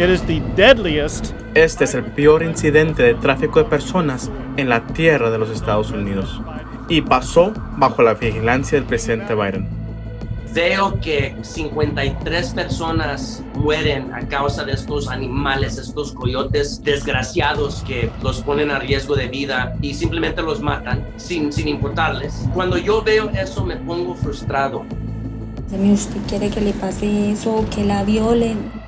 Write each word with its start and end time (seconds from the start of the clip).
It 0.00 0.08
is 0.08 0.22
the 0.22 0.40
deadliest 0.56 1.34
Este 1.52 1.84
es 1.84 1.94
el 1.94 2.04
peor 2.04 2.42
incidente 2.42 3.02
de 3.02 3.12
tráfico 3.12 3.58
de 3.58 3.66
personas 3.66 4.30
en 4.56 4.70
la 4.70 4.86
tierra 4.86 5.30
de 5.30 5.36
los 5.36 5.50
Estados 5.50 5.90
Unidos 5.90 6.40
y 6.88 7.02
pasó 7.02 7.52
bajo 7.76 8.00
la 8.00 8.14
vigilancia 8.14 8.78
del 8.78 8.88
presidente 8.88 9.34
Biden. 9.34 9.68
Veo 10.54 10.98
que 11.02 11.36
53 11.42 12.54
personas 12.54 13.44
mueren 13.54 14.14
a 14.14 14.26
causa 14.26 14.64
de 14.64 14.72
estos 14.72 15.06
animales, 15.06 15.76
estos 15.76 16.12
coyotes 16.12 16.82
desgraciados 16.82 17.84
que 17.86 18.10
los 18.22 18.40
ponen 18.40 18.70
a 18.70 18.78
riesgo 18.78 19.14
de 19.16 19.28
vida 19.28 19.76
y 19.82 19.92
simplemente 19.92 20.40
los 20.40 20.62
matan 20.62 21.06
sin, 21.18 21.52
sin 21.52 21.68
importarles. 21.68 22.48
Cuando 22.54 22.78
yo 22.78 23.02
veo 23.02 23.28
eso 23.28 23.66
me 23.66 23.76
pongo 23.76 24.14
frustrado. 24.14 24.82
Si 25.68 25.92
usted 25.92 26.20
quiere 26.26 26.48
que 26.48 26.62
le 26.62 26.72
pase 26.72 27.32
eso, 27.32 27.66
que 27.72 27.84
la 27.84 28.02
violen, 28.02 28.79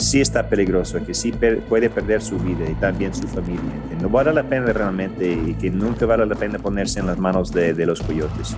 sí 0.00 0.20
está 0.20 0.48
peligroso, 0.48 0.98
que 1.04 1.14
sí 1.14 1.30
per- 1.32 1.60
puede 1.60 1.88
perder 1.90 2.20
su 2.22 2.38
vida 2.38 2.68
y 2.68 2.74
también 2.74 3.14
su 3.14 3.26
familia. 3.28 3.60
Que 3.88 3.96
no 4.02 4.08
vale 4.08 4.32
la 4.32 4.42
pena 4.42 4.72
realmente 4.72 5.30
y 5.30 5.54
que 5.54 5.70
nunca 5.70 6.06
vale 6.06 6.26
la 6.26 6.34
pena 6.34 6.58
ponerse 6.58 7.00
en 7.00 7.06
las 7.06 7.18
manos 7.18 7.52
de, 7.52 7.72
de 7.74 7.86
los 7.86 8.00
coyotes. 8.02 8.56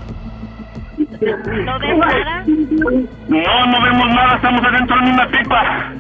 ¿No 0.99 1.79
ves 1.79 1.99
nada? 1.99 2.45
No, 2.47 3.67
no 3.67 3.83
vemos 3.83 4.09
nada, 4.09 4.37
estamos 4.37 4.61
adentro 4.65 4.97
de 5.05 5.11
una 5.13 5.29
pipa. 5.31 5.93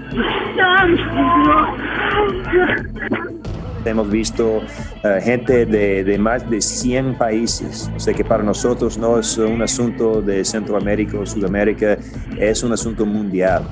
Hemos 3.84 4.10
visto 4.10 4.62
eh, 5.02 5.18
gente 5.22 5.66
de, 5.66 6.04
de 6.04 6.18
más 6.18 6.48
de 6.48 6.60
100 6.60 7.14
países. 7.18 7.90
O 7.96 8.00
sea 8.00 8.14
que 8.14 8.24
para 8.24 8.42
nosotros 8.44 8.96
no 8.96 9.18
es 9.18 9.36
un 9.38 9.60
asunto 9.60 10.22
de 10.22 10.44
Centroamérica 10.44 11.18
o 11.18 11.26
Sudamérica, 11.26 11.96
es 12.38 12.62
un 12.62 12.72
asunto 12.72 13.04
mundial. 13.04 13.62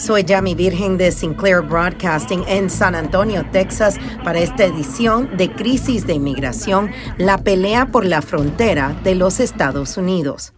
Soy 0.00 0.24
Yami 0.24 0.54
Virgen 0.54 0.96
de 0.96 1.12
Sinclair 1.12 1.60
Broadcasting 1.60 2.42
en 2.48 2.70
San 2.70 2.94
Antonio, 2.94 3.44
Texas, 3.52 3.98
para 4.24 4.38
esta 4.38 4.64
edición 4.64 5.36
de 5.36 5.52
Crisis 5.52 6.06
de 6.06 6.14
Inmigración, 6.14 6.90
la 7.18 7.36
pelea 7.36 7.84
por 7.92 8.06
la 8.06 8.22
frontera 8.22 8.98
de 9.04 9.14
los 9.14 9.40
Estados 9.40 9.98
Unidos. 9.98 10.54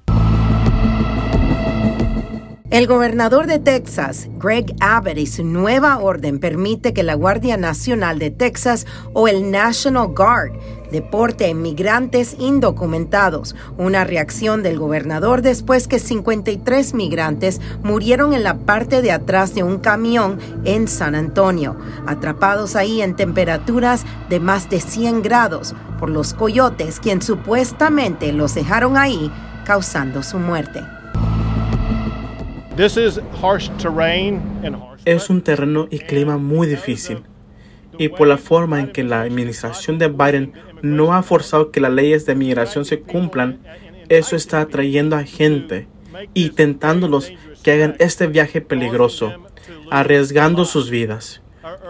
El 2.72 2.86
gobernador 2.86 3.48
de 3.48 3.58
Texas, 3.58 4.30
Greg 4.38 4.74
Abbott, 4.80 5.18
y 5.18 5.26
su 5.26 5.44
nueva 5.44 5.98
orden 5.98 6.38
permite 6.38 6.94
que 6.94 7.02
la 7.02 7.12
Guardia 7.12 7.58
Nacional 7.58 8.18
de 8.18 8.30
Texas 8.30 8.86
o 9.12 9.28
el 9.28 9.50
National 9.50 10.14
Guard 10.14 10.52
deporte 10.90 11.44
a 11.44 11.48
inmigrantes 11.48 12.34
indocumentados, 12.38 13.54
una 13.76 14.04
reacción 14.04 14.62
del 14.62 14.78
gobernador 14.78 15.42
después 15.42 15.86
que 15.86 15.98
53 15.98 16.94
migrantes 16.94 17.60
murieron 17.82 18.32
en 18.32 18.42
la 18.42 18.56
parte 18.56 19.02
de 19.02 19.12
atrás 19.12 19.54
de 19.54 19.64
un 19.64 19.76
camión 19.76 20.38
en 20.64 20.88
San 20.88 21.14
Antonio, 21.14 21.76
atrapados 22.06 22.74
ahí 22.74 23.02
en 23.02 23.16
temperaturas 23.16 24.06
de 24.30 24.40
más 24.40 24.70
de 24.70 24.80
100 24.80 25.20
grados 25.20 25.74
por 25.98 26.08
los 26.08 26.32
coyotes, 26.32 27.00
quien 27.00 27.20
supuestamente 27.20 28.32
los 28.32 28.54
dejaron 28.54 28.96
ahí, 28.96 29.30
causando 29.66 30.22
su 30.22 30.38
muerte. 30.38 30.80
Es 35.04 35.28
un 35.28 35.42
terreno 35.42 35.88
y 35.90 35.98
clima 35.98 36.38
muy 36.38 36.66
difícil. 36.66 37.22
Y 37.98 38.08
por 38.08 38.26
la 38.26 38.38
forma 38.38 38.80
en 38.80 38.90
que 38.92 39.04
la 39.04 39.20
administración 39.20 39.98
de 39.98 40.08
Biden 40.08 40.54
no 40.80 41.12
ha 41.12 41.22
forzado 41.22 41.70
que 41.70 41.80
las 41.80 41.92
leyes 41.92 42.24
de 42.24 42.34
migración 42.34 42.86
se 42.86 43.00
cumplan, 43.00 43.60
eso 44.08 44.36
está 44.36 44.60
atrayendo 44.60 45.16
a 45.16 45.24
gente 45.24 45.86
y 46.32 46.50
tentándolos 46.50 47.32
que 47.62 47.72
hagan 47.72 47.96
este 47.98 48.26
viaje 48.26 48.60
peligroso, 48.60 49.34
arriesgando 49.90 50.64
sus 50.64 50.88
vidas. 50.88 51.42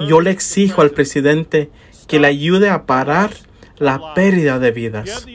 Yo 0.09 0.21
le 0.21 0.31
exijo 0.31 0.83
al 0.83 0.91
presidente 0.91 1.71
que 2.09 2.19
le 2.19 2.27
ayude 2.27 2.71
a 2.71 2.87
parar 2.87 3.31
la 3.79 4.15
pérdida 4.15 4.59
de 4.59 4.71
vidas. 4.73 5.27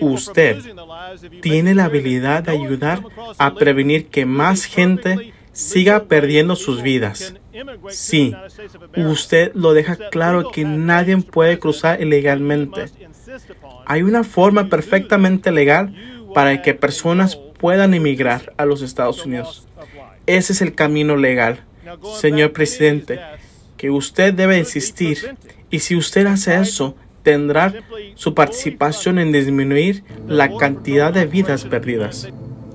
Usted 0.00 0.58
tiene 1.40 1.74
la 1.74 1.84
habilidad 1.84 2.42
de 2.42 2.52
ayudar 2.52 3.02
a 3.38 3.54
prevenir 3.54 4.08
que 4.08 4.26
más 4.26 4.64
gente 4.64 5.32
siga 5.52 6.04
perdiendo 6.04 6.56
sus 6.56 6.82
vidas. 6.82 7.34
Sí, 7.88 8.34
usted 8.96 9.52
lo 9.54 9.72
deja 9.72 9.96
claro 10.10 10.50
que 10.50 10.64
nadie 10.64 11.16
puede 11.18 11.58
cruzar 11.58 12.00
ilegalmente. 12.00 12.86
Hay 13.86 14.02
una 14.02 14.24
forma 14.24 14.68
perfectamente 14.68 15.50
legal 15.50 15.94
para 16.34 16.62
que 16.62 16.74
personas 16.74 17.36
puedan 17.58 17.94
emigrar 17.94 18.52
a 18.56 18.64
los 18.64 18.82
Estados 18.82 19.24
Unidos. 19.24 19.66
Ese 20.26 20.52
es 20.52 20.62
el 20.62 20.74
camino 20.74 21.16
legal, 21.16 21.64
señor 22.20 22.52
presidente, 22.52 23.18
que 23.76 23.90
usted 23.90 24.34
debe 24.34 24.58
insistir. 24.58 25.36
Y 25.70 25.80
si 25.80 25.96
usted 25.96 26.26
hace 26.26 26.54
eso, 26.54 26.96
tendrá 27.22 27.74
su 28.14 28.34
participación 28.34 29.18
en 29.18 29.32
disminuir 29.32 30.04
la 30.26 30.56
cantidad 30.56 31.12
de 31.12 31.26
vidas 31.26 31.64
perdidas. 31.64 32.28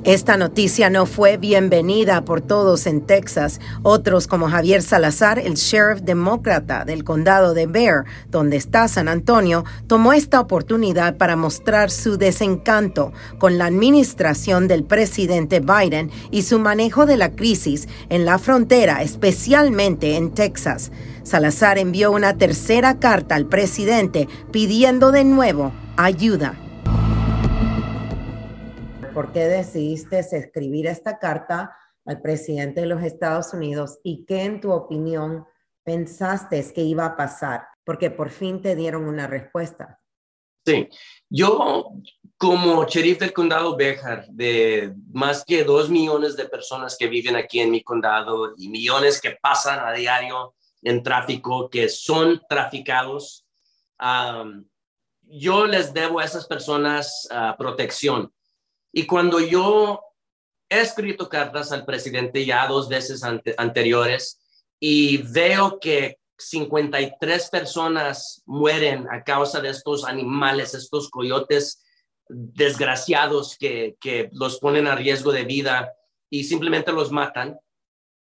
Esta 0.05 0.35
noticia 0.35 0.89
no 0.89 1.05
fue 1.05 1.37
bienvenida 1.37 2.25
por 2.25 2.41
todos 2.41 2.87
en 2.87 2.99
Texas. 2.99 3.61
Otros 3.83 4.27
como 4.27 4.49
Javier 4.49 4.81
Salazar, 4.81 5.39
el 5.39 5.53
sheriff 5.53 6.01
demócrata 6.01 6.83
del 6.83 7.05
condado 7.05 7.53
de 7.53 7.67
Bear, 7.67 8.03
donde 8.29 8.57
está 8.57 8.89
San 8.89 9.07
Antonio, 9.07 9.63
tomó 9.87 10.11
esta 10.11 10.41
oportunidad 10.41 11.15
para 11.15 11.37
mostrar 11.37 11.89
su 11.89 12.17
desencanto 12.17 13.13
con 13.37 13.57
la 13.57 13.67
administración 13.67 14.67
del 14.67 14.83
presidente 14.83 15.61
Biden 15.61 16.11
y 16.31 16.41
su 16.41 16.59
manejo 16.59 17.05
de 17.05 17.15
la 17.15 17.31
crisis 17.31 17.87
en 18.09 18.25
la 18.25 18.39
frontera, 18.39 19.03
especialmente 19.03 20.17
en 20.17 20.33
Texas. 20.33 20.91
Salazar 21.23 21.77
envió 21.77 22.11
una 22.11 22.37
tercera 22.37 22.99
carta 22.99 23.35
al 23.35 23.45
presidente 23.45 24.27
pidiendo 24.51 25.13
de 25.13 25.23
nuevo 25.23 25.71
ayuda. 25.95 26.62
¿Por 29.13 29.31
qué 29.31 29.41
decidiste 29.41 30.17
escribir 30.17 30.87
esta 30.87 31.19
carta 31.19 31.77
al 32.03 32.19
presidente 32.19 32.81
de 32.81 32.87
los 32.87 33.03
Estados 33.03 33.53
Unidos 33.53 33.99
y 34.03 34.25
qué 34.25 34.41
en 34.41 34.59
tu 34.59 34.71
opinión 34.71 35.45
pensaste 35.83 36.65
que 36.73 36.81
iba 36.81 37.05
a 37.05 37.15
pasar? 37.15 37.67
Porque 37.83 38.09
por 38.09 38.31
fin 38.31 38.63
te 38.63 38.75
dieron 38.75 39.05
una 39.05 39.27
respuesta. 39.27 39.99
Sí, 40.65 40.89
yo 41.29 41.91
como 42.37 42.85
sheriff 42.85 43.19
del 43.19 43.33
condado 43.33 43.75
Béjar, 43.75 44.25
de 44.29 44.95
más 45.11 45.45
que 45.45 45.63
dos 45.63 45.91
millones 45.91 46.35
de 46.35 46.45
personas 46.45 46.97
que 46.97 47.07
viven 47.07 47.35
aquí 47.35 47.59
en 47.59 47.69
mi 47.69 47.83
condado 47.83 48.53
y 48.57 48.67
millones 48.67 49.21
que 49.21 49.37
pasan 49.39 49.79
a 49.85 49.93
diario 49.93 50.55
en 50.81 51.03
tráfico, 51.03 51.69
que 51.69 51.87
son 51.87 52.41
traficados, 52.49 53.45
um, 54.01 54.65
yo 55.21 55.67
les 55.67 55.93
debo 55.93 56.19
a 56.19 56.25
esas 56.25 56.47
personas 56.47 57.27
uh, 57.29 57.55
protección. 57.57 58.33
Y 58.93 59.07
cuando 59.07 59.39
yo 59.39 60.01
he 60.69 60.79
escrito 60.79 61.27
cartas 61.27 61.71
al 61.71 61.83
presidente 61.83 62.45
ya 62.45 62.67
dos 62.67 62.87
veces 62.87 63.23
ante, 63.23 63.55
anteriores 63.57 64.39
y 64.79 65.17
veo 65.17 65.79
que 65.79 66.19
53 66.37 67.49
personas 67.49 68.43
mueren 68.45 69.07
a 69.11 69.23
causa 69.23 69.61
de 69.61 69.69
estos 69.69 70.05
animales, 70.05 70.73
estos 70.73 71.09
coyotes 71.09 71.83
desgraciados 72.29 73.57
que, 73.57 73.95
que 73.99 74.29
los 74.33 74.59
ponen 74.59 74.87
a 74.87 74.95
riesgo 74.95 75.31
de 75.31 75.43
vida 75.43 75.93
y 76.29 76.43
simplemente 76.43 76.91
los 76.91 77.11
matan 77.11 77.59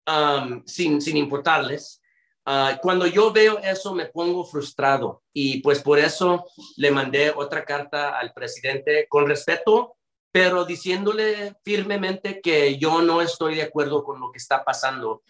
um, 0.06 0.62
sin, 0.66 1.00
sin 1.00 1.16
importarles. 1.16 2.00
Uh, 2.46 2.76
cuando 2.80 3.06
yo 3.06 3.32
veo 3.32 3.58
eso 3.58 3.94
me 3.94 4.06
pongo 4.06 4.44
frustrado 4.44 5.22
y 5.32 5.60
pues 5.60 5.80
por 5.80 5.98
eso 5.98 6.44
le 6.76 6.90
mandé 6.90 7.30
otra 7.30 7.64
carta 7.64 8.18
al 8.18 8.32
presidente 8.32 9.06
con 9.08 9.28
respeto, 9.28 9.96
pero 10.32 10.64
diciéndole 10.64 11.54
firmemente 11.62 12.40
que 12.40 12.78
yo 12.78 13.02
no 13.02 13.20
estoy 13.20 13.56
de 13.56 13.62
acuerdo 13.62 14.02
con 14.02 14.18
lo 14.18 14.32
que 14.32 14.38
está 14.38 14.64
pasando 14.64 15.22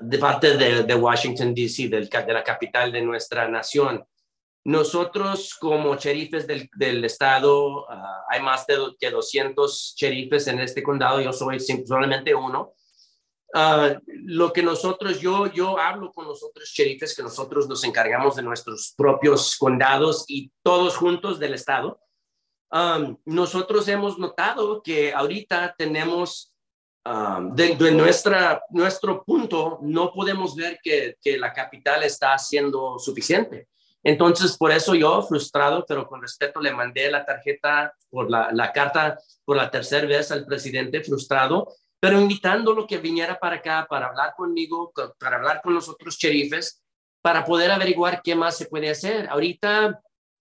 de 0.00 0.18
parte 0.18 0.56
de, 0.56 0.94
Washington, 0.94 1.54
D.C., 1.54 1.88
de 1.88 2.32
la 2.32 2.44
capital 2.44 2.92
de 2.92 3.02
nuestra 3.02 3.48
nación. 3.48 4.04
Nosotros 4.64 5.54
como 5.54 5.96
sheriffes 5.96 6.46
del, 6.46 6.68
del 6.76 7.04
estado, 7.04 7.84
uh, 7.84 7.86
hay 8.28 8.42
más 8.42 8.66
de 8.66 8.76
que 9.00 9.10
200 9.10 9.94
sheriffes 9.96 10.46
en 10.46 10.60
este 10.60 10.82
condado, 10.82 11.20
yo 11.20 11.32
soy 11.32 11.58
solamente 11.58 12.34
uno, 12.34 12.74
ah, 13.54 13.98
lo 14.06 14.52
que 14.52 14.62
nosotros, 14.62 15.20
yo, 15.20 15.46
yo 15.46 15.78
hablo 15.78 16.12
con 16.12 16.26
los 16.26 16.42
otros 16.42 16.68
sheriffes 16.68 17.16
que 17.16 17.22
nosotros 17.22 17.66
nos 17.66 17.82
encargamos 17.82 18.36
de 18.36 18.42
nuestros 18.42 18.92
propios 18.96 19.56
condados 19.56 20.26
y 20.28 20.52
todos 20.62 20.96
juntos 20.96 21.38
del 21.38 21.54
estado. 21.54 21.98
Um, 22.70 23.16
nosotros 23.24 23.88
hemos 23.88 24.18
notado 24.18 24.82
que 24.82 25.12
ahorita 25.12 25.74
tenemos, 25.78 26.54
um, 27.04 27.54
de, 27.54 27.76
de 27.76 27.92
nuestra, 27.92 28.62
nuestro 28.70 29.24
punto, 29.24 29.78
no 29.82 30.12
podemos 30.12 30.54
ver 30.54 30.78
que, 30.82 31.16
que 31.22 31.38
la 31.38 31.52
capital 31.52 32.02
está 32.02 32.34
haciendo 32.34 32.98
suficiente. 32.98 33.68
Entonces, 34.04 34.56
por 34.56 34.70
eso 34.70 34.94
yo, 34.94 35.22
frustrado, 35.22 35.84
pero 35.86 36.06
con 36.06 36.22
respeto, 36.22 36.60
le 36.60 36.72
mandé 36.72 37.10
la 37.10 37.24
tarjeta 37.24 37.92
por 38.10 38.30
la, 38.30 38.50
la 38.52 38.70
carta 38.72 39.18
por 39.44 39.56
la 39.56 39.70
tercera 39.70 40.06
vez 40.06 40.30
al 40.30 40.44
presidente 40.44 41.02
frustrado, 41.02 41.72
pero 41.98 42.20
invitándolo 42.20 42.86
que 42.86 42.98
viniera 42.98 43.38
para 43.38 43.56
acá 43.56 43.86
para 43.88 44.06
hablar 44.06 44.34
conmigo, 44.36 44.92
co- 44.94 45.14
para 45.18 45.36
hablar 45.36 45.60
con 45.62 45.74
los 45.74 45.88
otros 45.88 46.16
sheriffes, 46.16 46.82
para 47.22 47.44
poder 47.44 47.70
averiguar 47.70 48.20
qué 48.22 48.34
más 48.36 48.56
se 48.56 48.66
puede 48.66 48.88
hacer. 48.90 49.28
Ahorita 49.28 50.00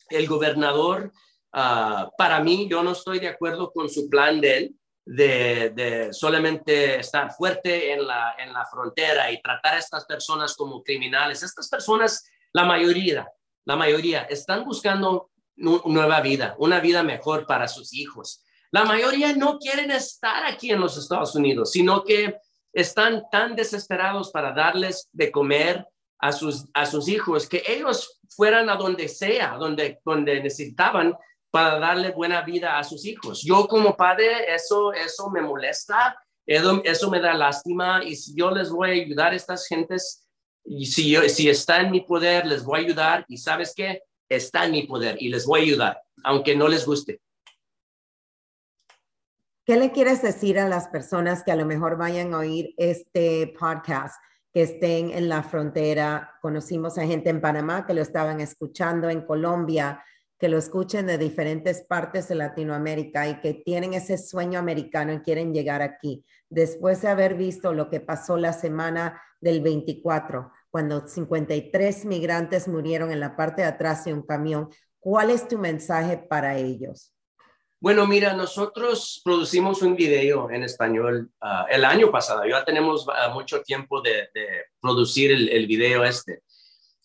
el 0.09 0.27
gobernador, 0.27 1.11
ah, 1.59 2.09
para 2.17 2.39
mí, 2.39 2.67
yo 2.69 2.83
no 2.83 2.91
estoy 2.91 3.19
de 3.19 3.29
acuerdo 3.29 3.71
con 3.71 3.89
su 3.89 4.07
plan 4.09 4.39
de 4.39 4.57
él, 4.57 4.75
de, 5.09 5.71
de 5.71 6.13
solamente 6.13 6.99
estar 6.99 7.31
fuerte 7.31 7.93
en 7.93 8.05
la, 8.05 8.35
en 8.37 8.51
la 8.53 8.65
frontera 8.65 9.31
y 9.31 9.41
tratar 9.41 9.75
a 9.75 9.79
estas 9.79 10.05
personas 10.05 10.55
como 10.55 10.83
criminales. 10.83 11.43
Estas 11.43 11.67
personas, 11.69 12.29
la 12.53 12.65
mayoría, 12.65 13.27
la 13.65 13.75
mayoría, 13.75 14.23
están 14.29 14.65
buscando 14.65 15.31
nu- 15.55 15.81
nueva 15.85 16.19
vida, 16.21 16.55
una 16.59 16.79
vida 16.79 17.03
mejor 17.03 17.45
para 17.45 17.67
sus 17.67 17.93
hijos. 17.93 18.43
La 18.71 18.83
mayoría 18.83 19.33
no 19.33 19.59
quieren 19.59 19.91
estar 19.91 20.45
aquí 20.45 20.71
en 20.71 20.81
los 20.81 20.97
Estados 20.97 21.33
Unidos, 21.35 21.71
sino 21.71 22.03
que 22.03 22.35
están 22.73 23.23
tan 23.31 23.55
desesperados 23.55 24.29
para 24.31 24.51
darles 24.51 25.07
de 25.13 25.31
comer 25.31 25.87
a 26.19 26.31
sus, 26.33 26.65
a 26.73 26.85
sus 26.85 27.07
hijos 27.07 27.47
que 27.47 27.63
ellos 27.65 28.19
fueran 28.29 28.69
a 28.69 28.75
donde 28.75 29.07
sea, 29.07 29.55
donde, 29.57 29.99
donde 30.03 30.41
necesitaban 30.43 31.15
para 31.51 31.79
darle 31.79 32.11
buena 32.11 32.41
vida 32.41 32.77
a 32.77 32.83
sus 32.83 33.05
hijos. 33.05 33.43
Yo 33.43 33.67
como 33.67 33.95
padre, 33.95 34.53
eso, 34.53 34.93
eso 34.93 35.29
me 35.29 35.41
molesta, 35.41 36.17
eso, 36.45 37.09
me 37.09 37.19
da 37.19 37.33
lástima 37.33 38.01
y 38.03 38.15
yo 38.35 38.51
les 38.51 38.69
voy 38.69 38.89
a 38.89 38.93
ayudar 38.93 39.33
a 39.33 39.35
estas 39.35 39.67
gentes, 39.67 40.27
y 40.63 40.85
si, 40.85 41.15
si 41.29 41.49
está 41.49 41.81
en 41.81 41.91
mi 41.91 42.01
poder, 42.01 42.45
les 42.45 42.63
voy 42.63 42.79
a 42.79 42.83
ayudar 42.83 43.25
y 43.27 43.37
sabes 43.37 43.73
qué, 43.75 44.01
está 44.29 44.65
en 44.65 44.71
mi 44.71 44.83
poder 44.83 45.17
y 45.19 45.29
les 45.29 45.45
voy 45.45 45.61
a 45.61 45.63
ayudar, 45.63 46.01
aunque 46.23 46.55
no 46.55 46.67
les 46.67 46.85
guste. 46.85 47.21
¿Qué 49.65 49.75
le 49.75 49.91
quieres 49.91 50.21
decir 50.21 50.59
a 50.59 50.69
las 50.69 50.87
personas 50.87 51.43
que 51.43 51.51
a 51.51 51.57
lo 51.57 51.65
mejor 51.65 51.97
vayan 51.97 52.33
a 52.33 52.39
oír 52.39 52.73
este 52.77 53.53
podcast, 53.59 54.15
que 54.53 54.61
estén 54.61 55.11
en 55.11 55.27
la 55.27 55.43
frontera? 55.43 56.37
Conocimos 56.41 56.97
a 56.97 57.05
gente 57.05 57.29
en 57.29 57.41
Panamá 57.41 57.85
que 57.85 57.93
lo 57.93 58.01
estaban 58.01 58.39
escuchando, 58.39 59.09
en 59.09 59.21
Colombia, 59.25 60.01
que 60.39 60.49
lo 60.49 60.57
escuchen 60.57 61.07
de 61.07 61.17
diferentes 61.17 61.83
partes 61.83 62.27
de 62.27 62.35
Latinoamérica 62.35 63.27
y 63.27 63.39
que 63.41 63.55
tienen 63.55 63.93
ese 63.93 64.17
sueño 64.17 64.59
americano 64.59 65.13
y 65.13 65.21
quieren 65.21 65.53
llegar 65.53 65.81
aquí. 65.81 66.23
Después 66.49 67.01
de 67.01 67.09
haber 67.09 67.35
visto 67.35 67.73
lo 67.73 67.89
que 67.89 67.99
pasó 67.99 68.37
la 68.37 68.53
semana 68.53 69.21
del 69.41 69.61
24, 69.61 70.51
cuando 70.69 71.07
53 71.07 72.05
migrantes 72.05 72.67
murieron 72.67 73.11
en 73.11 73.19
la 73.19 73.35
parte 73.35 73.61
de 73.61 73.67
atrás 73.67 74.05
de 74.05 74.13
un 74.13 74.21
camión, 74.21 74.69
¿cuál 74.99 75.31
es 75.31 75.47
tu 75.47 75.57
mensaje 75.57 76.17
para 76.17 76.57
ellos? 76.57 77.13
Bueno, 77.79 78.07
mira, 78.07 78.33
nosotros 78.33 79.21
producimos 79.23 79.81
un 79.83 79.95
video 79.95 80.49
en 80.49 80.63
español 80.63 81.31
ah, 81.41 81.65
el 81.69 81.85
año 81.85 82.11
pasado. 82.11 82.43
Ya 82.45 82.65
tenemos 82.65 83.07
ah, 83.07 83.29
mucho 83.33 83.61
tiempo 83.61 84.01
de, 84.01 84.29
producir 84.79 85.31
el, 85.31 85.49
el 85.49 85.67
video 85.67 86.03
este. 86.03 86.41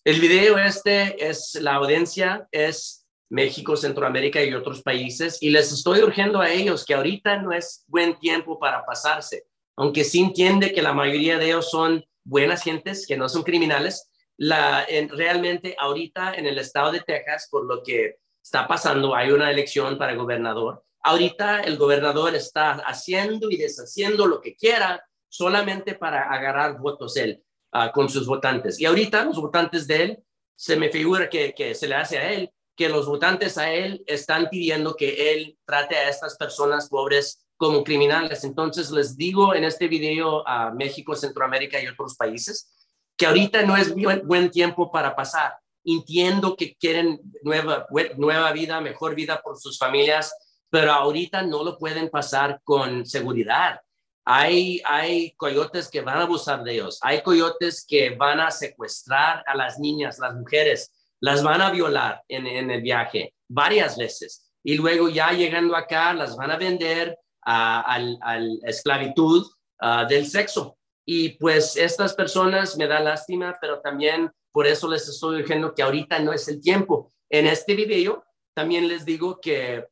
El 0.03 0.19
video 0.19 0.57
este 0.57 1.29
es 1.29 1.55
la 1.61 1.75
audiencia, 1.75 2.47
es 2.51 3.02
México, 3.33 3.75
Centroamérica 3.75 4.43
y 4.43 4.53
otros 4.53 4.83
países. 4.83 5.41
Y 5.41 5.49
les 5.49 5.71
estoy 5.71 6.01
urgiendo 6.01 6.39
a 6.39 6.51
ellos 6.51 6.85
que 6.85 6.93
ahorita 6.93 7.41
no 7.41 7.51
es 7.51 7.83
buen 7.87 8.17
tiempo 8.19 8.59
para 8.59 8.85
pasarse. 8.85 9.47
Aunque 9.75 10.03
sí 10.03 10.19
entiende 10.19 10.71
que 10.71 10.83
la 10.83 10.93
mayoría 10.93 11.39
de 11.39 11.47
ellos 11.47 11.71
son 11.71 12.05
buenas 12.23 12.63
gentes, 12.63 13.07
que 13.07 13.17
no 13.17 13.27
son 13.27 13.41
criminales. 13.41 14.11
En, 14.37 15.09
realmente 15.09 15.75
ahorita 15.79 16.35
en 16.35 16.45
el 16.45 16.59
estado 16.59 16.91
de 16.91 16.99
Texas, 16.99 17.47
por 17.49 17.65
lo 17.65 17.81
que 17.81 18.17
está 18.41 18.67
pasando, 18.67 19.15
hay 19.15 19.31
una 19.31 19.49
elección 19.49 19.97
para 19.97 20.13
gobernador. 20.13 20.83
Ahorita 21.01 21.61
el 21.61 21.77
gobernador 21.77 22.35
está 22.35 22.73
haciendo 22.85 23.49
y 23.49 23.57
deshaciendo 23.57 24.27
lo 24.27 24.41
que 24.41 24.55
quiera 24.55 25.03
solamente 25.27 25.95
para 25.95 26.31
agarrar 26.31 26.77
votos 26.79 27.17
él 27.17 27.43
uh, 27.73 27.91
con 27.91 28.09
sus 28.09 28.27
votantes. 28.27 28.79
Y 28.79 28.85
ahorita 28.85 29.25
los 29.25 29.41
votantes 29.41 29.87
de 29.87 30.03
él, 30.03 30.23
se 30.55 30.75
me 30.75 30.89
figura 30.89 31.29
que 31.29 31.73
se 31.73 31.87
le 31.87 31.95
hace 31.95 32.19
a 32.19 32.31
él, 32.31 32.51
que 32.75 32.89
los 32.89 33.05
votantes 33.05 33.57
a 33.57 33.71
él 33.71 34.03
están 34.07 34.49
pidiendo 34.49 34.95
que 34.95 35.33
él 35.33 35.57
trate 35.65 35.95
a 35.95 36.09
estas 36.09 36.37
personas 36.37 36.89
pobres 36.89 37.45
como 37.57 37.83
criminales. 37.83 38.43
Entonces 38.43 38.91
les 38.91 39.15
digo 39.15 39.53
en 39.53 39.63
este 39.63 39.87
video 39.87 40.47
a 40.47 40.71
México, 40.71 41.15
Centroamérica 41.15 41.81
y 41.81 41.87
otros 41.87 42.15
países 42.15 42.71
que 43.15 43.27
ahorita 43.27 43.61
no 43.61 43.77
es 43.77 43.93
buen, 43.93 44.27
buen 44.27 44.49
tiempo 44.49 44.91
para 44.91 45.15
pasar 45.15 45.53
entiendo 45.85 46.55
que 46.55 46.75
quieren 46.75 47.19
nueva, 47.43 47.87
nueva 48.17 48.51
vida, 48.51 48.81
mejor 48.81 49.15
vida 49.15 49.41
por 49.41 49.59
sus 49.59 49.77
familias, 49.77 50.33
pero 50.69 50.91
ahorita 50.91 51.41
no 51.43 51.63
lo 51.63 51.77
pueden 51.77 52.09
pasar 52.09 52.61
con 52.63 53.05
seguridad. 53.05 53.79
Hay, 54.25 54.81
hay 54.85 55.31
coyotes 55.35 55.89
que 55.89 56.01
van 56.01 56.17
a 56.17 56.23
abusar 56.23 56.63
de 56.63 56.73
ellos, 56.73 56.99
hay 57.01 57.21
coyotes 57.21 57.85
que 57.85 58.11
van 58.11 58.39
a 58.39 58.51
secuestrar 58.51 59.43
a 59.45 59.55
las 59.55 59.79
niñas, 59.79 60.17
las 60.19 60.33
mujeres, 60.33 60.91
las 61.23 61.41
van 61.41 61.61
a 61.61 61.71
violar 61.71 62.21
en, 62.27 62.45
en 62.45 62.69
el 62.69 62.81
viaje 62.81 63.33
varias 63.47 63.97
veces 63.97 64.51
y 64.61 64.75
luego 64.75 65.07
ya 65.07 65.31
llegando 65.31 65.73
acá 65.73 66.13
las 66.13 66.35
van 66.35 66.51
a 66.51 66.57
vender 66.57 67.17
a, 67.41 67.95
a, 67.95 68.39
esclavitud 68.63 69.47
uh, 69.81 70.07
del 70.07 70.27
sexo. 70.27 70.77
Y 71.05 71.29
pues 71.37 71.77
estas 71.77 72.13
personas 72.13 72.77
me 72.77 72.87
da 72.87 72.99
lástima, 72.99 73.57
pero 73.61 73.79
también 73.79 74.31
por 74.51 74.67
eso 74.67 74.89
les 74.89 75.07
estoy 75.07 75.41
diciendo 75.41 75.73
que 75.73 75.83
ahorita 75.83 76.19
no 76.19 76.33
es 76.33 76.47
el 76.49 76.59
tiempo. 76.59 77.13
En 77.29 77.47
este 77.47 77.73
video 77.73 78.25
también 78.53 78.89
les 78.89 79.05
digo 79.05 79.39
que 79.41 79.85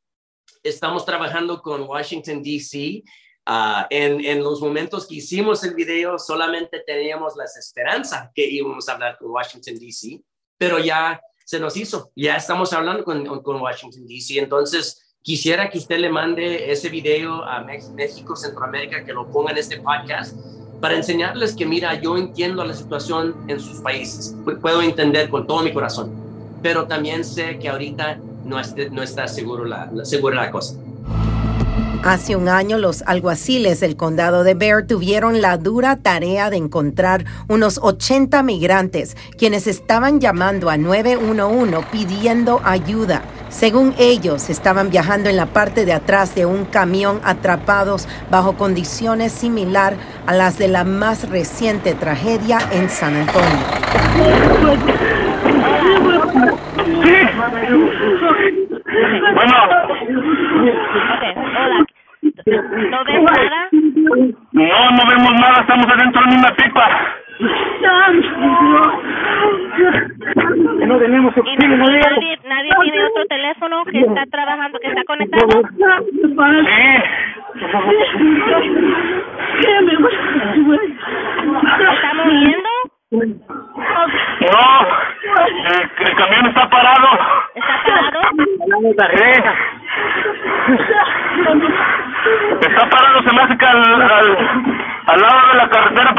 estamos 0.64 1.06
trabajando 1.06 1.62
con 1.62 1.84
Washington, 1.84 2.44
D.C. 2.44 3.04
Uh, 3.48 3.88
en, 3.90 4.24
en, 4.24 4.44
los 4.44 4.60
momentos 4.60 5.08
que 5.08 5.16
hicimos 5.16 5.64
el 5.64 5.76
video 5.76 6.20
solamente 6.20 6.84
teníamos 6.86 7.38
la 7.38 7.46
esperanza 7.46 8.30
que 8.36 8.46
íbamos 8.46 8.88
a 8.90 8.94
hablar 8.94 9.18
con 9.18 9.32
Washington, 9.32 9.80
D.C., 9.80 10.22
pero 10.58 10.78
ya 10.78 11.20
se 11.52 11.60
nos 11.60 11.76
hizo, 11.76 12.14
ya 12.16 12.38
estamos 12.38 12.72
hablando 12.72 13.04
con, 13.04 13.26
con 13.42 13.62
Washington, 13.62 14.08
D.C. 14.08 14.40
Entonces, 14.40 15.18
quisiera 15.22 15.70
que 15.70 15.80
usted 15.80 16.00
le 16.00 16.10
mande 16.10 16.72
ese 16.72 16.88
video 16.88 17.44
a 17.44 17.60
México, 17.62 18.38
Centroamérica, 18.38 19.04
que 19.04 19.12
lo 19.12 19.30
ponga 19.30 19.52
en 19.52 19.58
este 19.58 19.82
podcast 19.82 20.34
para 20.80 20.96
enseñarles 20.96 21.54
que, 21.54 21.66
mira, 21.66 22.00
yo 22.00 22.16
entiendo 22.18 22.64
la 22.64 22.74
situación 22.74 23.36
en 23.50 23.60
sus 23.60 23.82
países, 23.82 24.34
puedo 24.62 24.82
entender 24.82 25.30
con 25.30 25.46
todo 25.46 25.62
mi 25.62 25.74
corazón, 25.74 26.14
pero 26.64 26.88
también 26.88 27.26
sé 27.26 27.60
que 27.60 27.68
ahorita 27.68 28.18
no, 28.46 28.58
esté, 28.58 28.90
no 28.90 29.04
está 29.04 29.28
seguro 29.28 29.66
la, 29.66 29.92
la, 29.92 30.06
segura 30.06 30.38
la 30.38 30.52
cosa. 30.52 30.78
Hace 32.04 32.36
un 32.36 32.50
año 32.50 32.80
los 32.80 33.04
alguaciles 33.06 33.80
del 33.80 33.96
condado 33.96 34.44
de 34.44 34.56
Bear 34.56 34.88
tuvieron 34.88 35.40
la 35.40 35.58
dura 35.58 35.98
tarea 35.98 36.50
de 36.50 36.58
encontrar 36.58 37.26
unos 37.48 37.80
80 37.80 38.42
migrantes 38.42 39.16
quienes 39.38 39.68
estaban 39.68 40.20
llamando 40.20 40.72
a 40.72 40.78
911 40.78 41.86
pidiendo 41.92 42.60
ayuda. 42.64 43.22
Según 43.50 43.94
ellos, 44.00 44.50
estaban 44.50 44.90
viajando 44.90 45.30
en 45.30 45.38
la 45.38 45.46
parte 45.46 45.86
de 45.86 45.94
atrás 45.94 46.34
de 46.34 46.48
un 46.48 46.66
camión 46.66 47.22
atrapados 47.24 48.08
bajo 48.32 48.58
condiciones 48.58 49.32
similar 49.32 49.96
a 50.26 50.34
las 50.34 50.58
de 50.58 50.70
la 50.70 50.84
más 50.84 51.30
reciente 51.30 51.94
tragedia 51.94 52.58
en 52.72 52.90
San 52.90 53.16
Antonio. 53.16 53.60
Bueno. 59.36 59.82
Okay, 61.22 61.52
hola. 61.54 61.86
¿No 62.92 63.04
ves 63.06 63.22
nada? 63.24 63.68
No, 63.72 64.92
no 64.92 65.06
vemos 65.10 65.34
nada, 65.40 65.62
estamos 65.62 65.88
adentro 65.88 66.22
de 66.24 66.36
una 66.38 66.56
pipa. 66.56 66.88
No 70.86 70.98
tenemos 71.00 71.34
¿Y 71.38 71.56
no- 71.68 71.78
nadie, 71.78 72.40
nadie 72.46 72.72
tiene 72.84 73.04
otro 73.06 73.26
teléfono 73.28 73.84
que 73.86 74.00
está 74.02 74.26
trabajando, 74.28 74.80
que 74.80 74.88
está 74.88 75.04
conectado? 75.06 75.62
¿Estamos 80.92 82.28
viendo? 82.28 82.70
No, 83.12 83.28
el, 85.46 86.08
el 86.08 86.16
camión 86.16 86.46
está 86.48 86.70
parado. 86.70 87.08
¿Está 87.56 87.84
parado? 87.84 88.22
Sí. 89.16 89.42
Está 92.72 92.90
parado, 92.90 93.22
se 93.22 93.58
que 93.58 93.66
al, 93.66 94.02
al, 94.02 94.38
al 95.08 95.22
lado 95.22 95.48
de 95.52 95.58
la 95.58 95.70
carretera 95.70 96.14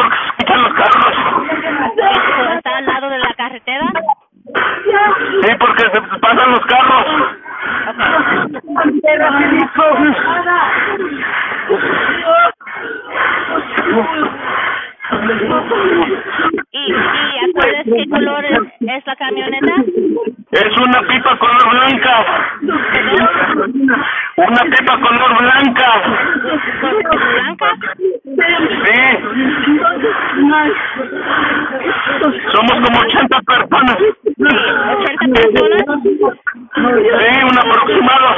¿Y, 16.72 16.92
y 16.92 17.50
acuerdas 17.50 17.84
qué 17.84 18.08
color 18.08 18.44
es, 18.44 18.58
es 18.80 19.06
la 19.06 19.16
camioneta? 19.16 19.74
Es 20.52 20.76
una 20.78 21.00
pipa 21.08 21.38
color 21.38 21.70
blanca. 21.70 22.24
Una 24.36 24.62
pipa 24.64 25.00
color 25.00 25.38
blanca. 25.38 26.02
¿Blanca? 27.34 27.68
Sí. 28.84 29.00
Somos 32.52 32.76
como 32.80 32.98
80 33.00 33.40
personas. 33.40 33.96
¿80 35.32 35.52
personas? 35.52 35.82
Sí, 36.74 37.42
un 37.42 37.58
aproximado. 37.58 38.28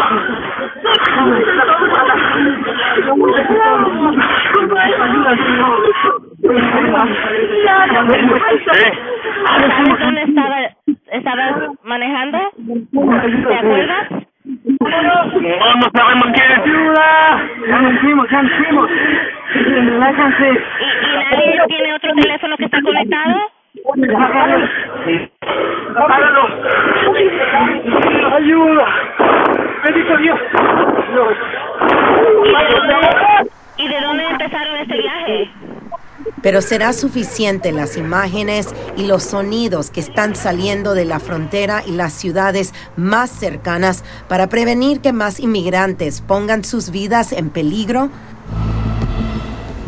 ¿Sabes 9.45 10.01
dónde 10.01 10.23
estaba, 10.23 10.59
estaba 11.13 11.73
manejando? 11.85 12.39
¿Te 13.49 13.55
acuerdas? 13.55 14.09
No, 14.45 15.75
no 15.77 15.91
sabemos 15.95 16.27
quién 16.35 16.51
es. 16.53 16.61
Ya 17.69 17.79
nos 17.81 18.01
fuimos, 18.01 18.31
ya 18.31 18.43
nos 18.43 18.53
fuimos. 18.53 18.91
Relájense. 19.55 20.51
¿Y, 20.51 21.07
¿Y 21.07 21.17
nadie 21.17 21.61
tiene 21.69 21.95
otro 21.95 22.15
teléfono 22.15 22.57
que 22.57 22.65
está 22.65 22.83
conectado? 22.83 23.51
Apágalo. 25.97 26.49
Ayuda. 28.37 28.87
Bendito 29.85 30.17
Dios. 30.19 30.41
¿Y 33.77 33.89
de 33.89 34.01
dónde 34.01 34.25
empezaron 34.29 34.77
este 34.77 34.97
viaje? 34.99 35.51
Pero 36.45 36.61
será 36.61 36.93
suficiente 36.93 37.73
las 37.73 37.97
imágenes 37.97 38.69
y 38.99 39.07
los 39.07 39.23
sonidos 39.23 39.89
que 39.89 40.01
están 40.01 40.37
saliendo 40.37 40.93
de 40.93 41.07
la 41.07 41.19
frontera 41.19 41.83
y 41.87 41.93
las 41.93 42.13
ciudades 42.13 42.75
más 42.97 43.31
cercanas 43.31 44.05
para 44.29 44.51
prevenir 44.51 45.01
que 45.01 45.15
más 45.15 45.41
inmigrantes 45.41 46.21
pongan 46.21 46.63
sus 46.63 46.91
vidas 46.91 47.33
en 47.33 47.49
peligro. 47.49 48.11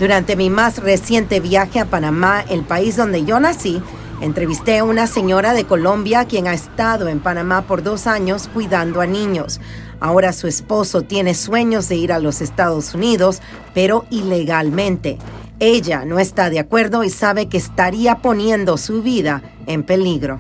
Durante 0.01 0.35
mi 0.35 0.49
más 0.49 0.79
reciente 0.79 1.41
viaje 1.41 1.79
a 1.79 1.85
Panamá, 1.85 2.43
el 2.49 2.63
país 2.63 2.97
donde 2.97 3.27
yo 3.27 3.39
nací, 3.39 3.83
entrevisté 4.23 4.79
a 4.79 4.85
una 4.85 5.07
señora 5.07 5.53
de 5.53 5.65
Colombia 5.65 6.25
quien 6.25 6.49
ha 6.49 6.55
estado 6.55 7.09
en 7.09 7.21
Panamá 7.21 7.67
por 7.67 7.83
dos 7.83 8.07
años 8.07 8.49
cuidando 8.55 9.03
a 9.03 9.07
niños. 9.07 9.61
Ahora 10.01 10.33
su 10.33 10.47
esposo 10.47 11.03
tiene 11.03 11.35
sueños 11.35 11.91
de 11.91 11.97
ir 11.97 12.15
a 12.15 12.19
los 12.19 12.41
Estados 12.41 12.95
Unidos, 12.95 13.43
pero 13.75 14.07
ilegalmente. 14.09 15.19
Ella 15.59 16.05
no 16.05 16.19
está 16.19 16.51
de 16.51 16.59
acuerdo 16.59 17.03
y 17.03 17.09
sabe 17.09 17.47
que 17.47 17.57
estaría 17.57 18.17
poniendo 18.17 18.77
su 18.77 19.03
vida 19.03 19.43
en 19.67 19.85
peligro. 19.85 20.39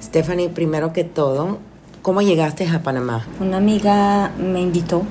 Stephanie, 0.00 0.48
primero 0.48 0.92
que 0.92 1.02
todo, 1.02 1.58
¿cómo 2.02 2.22
llegaste 2.22 2.68
a 2.68 2.80
Panamá? 2.80 3.26
Una 3.40 3.56
amiga 3.56 4.30
me 4.38 4.60
invitó 4.60 5.02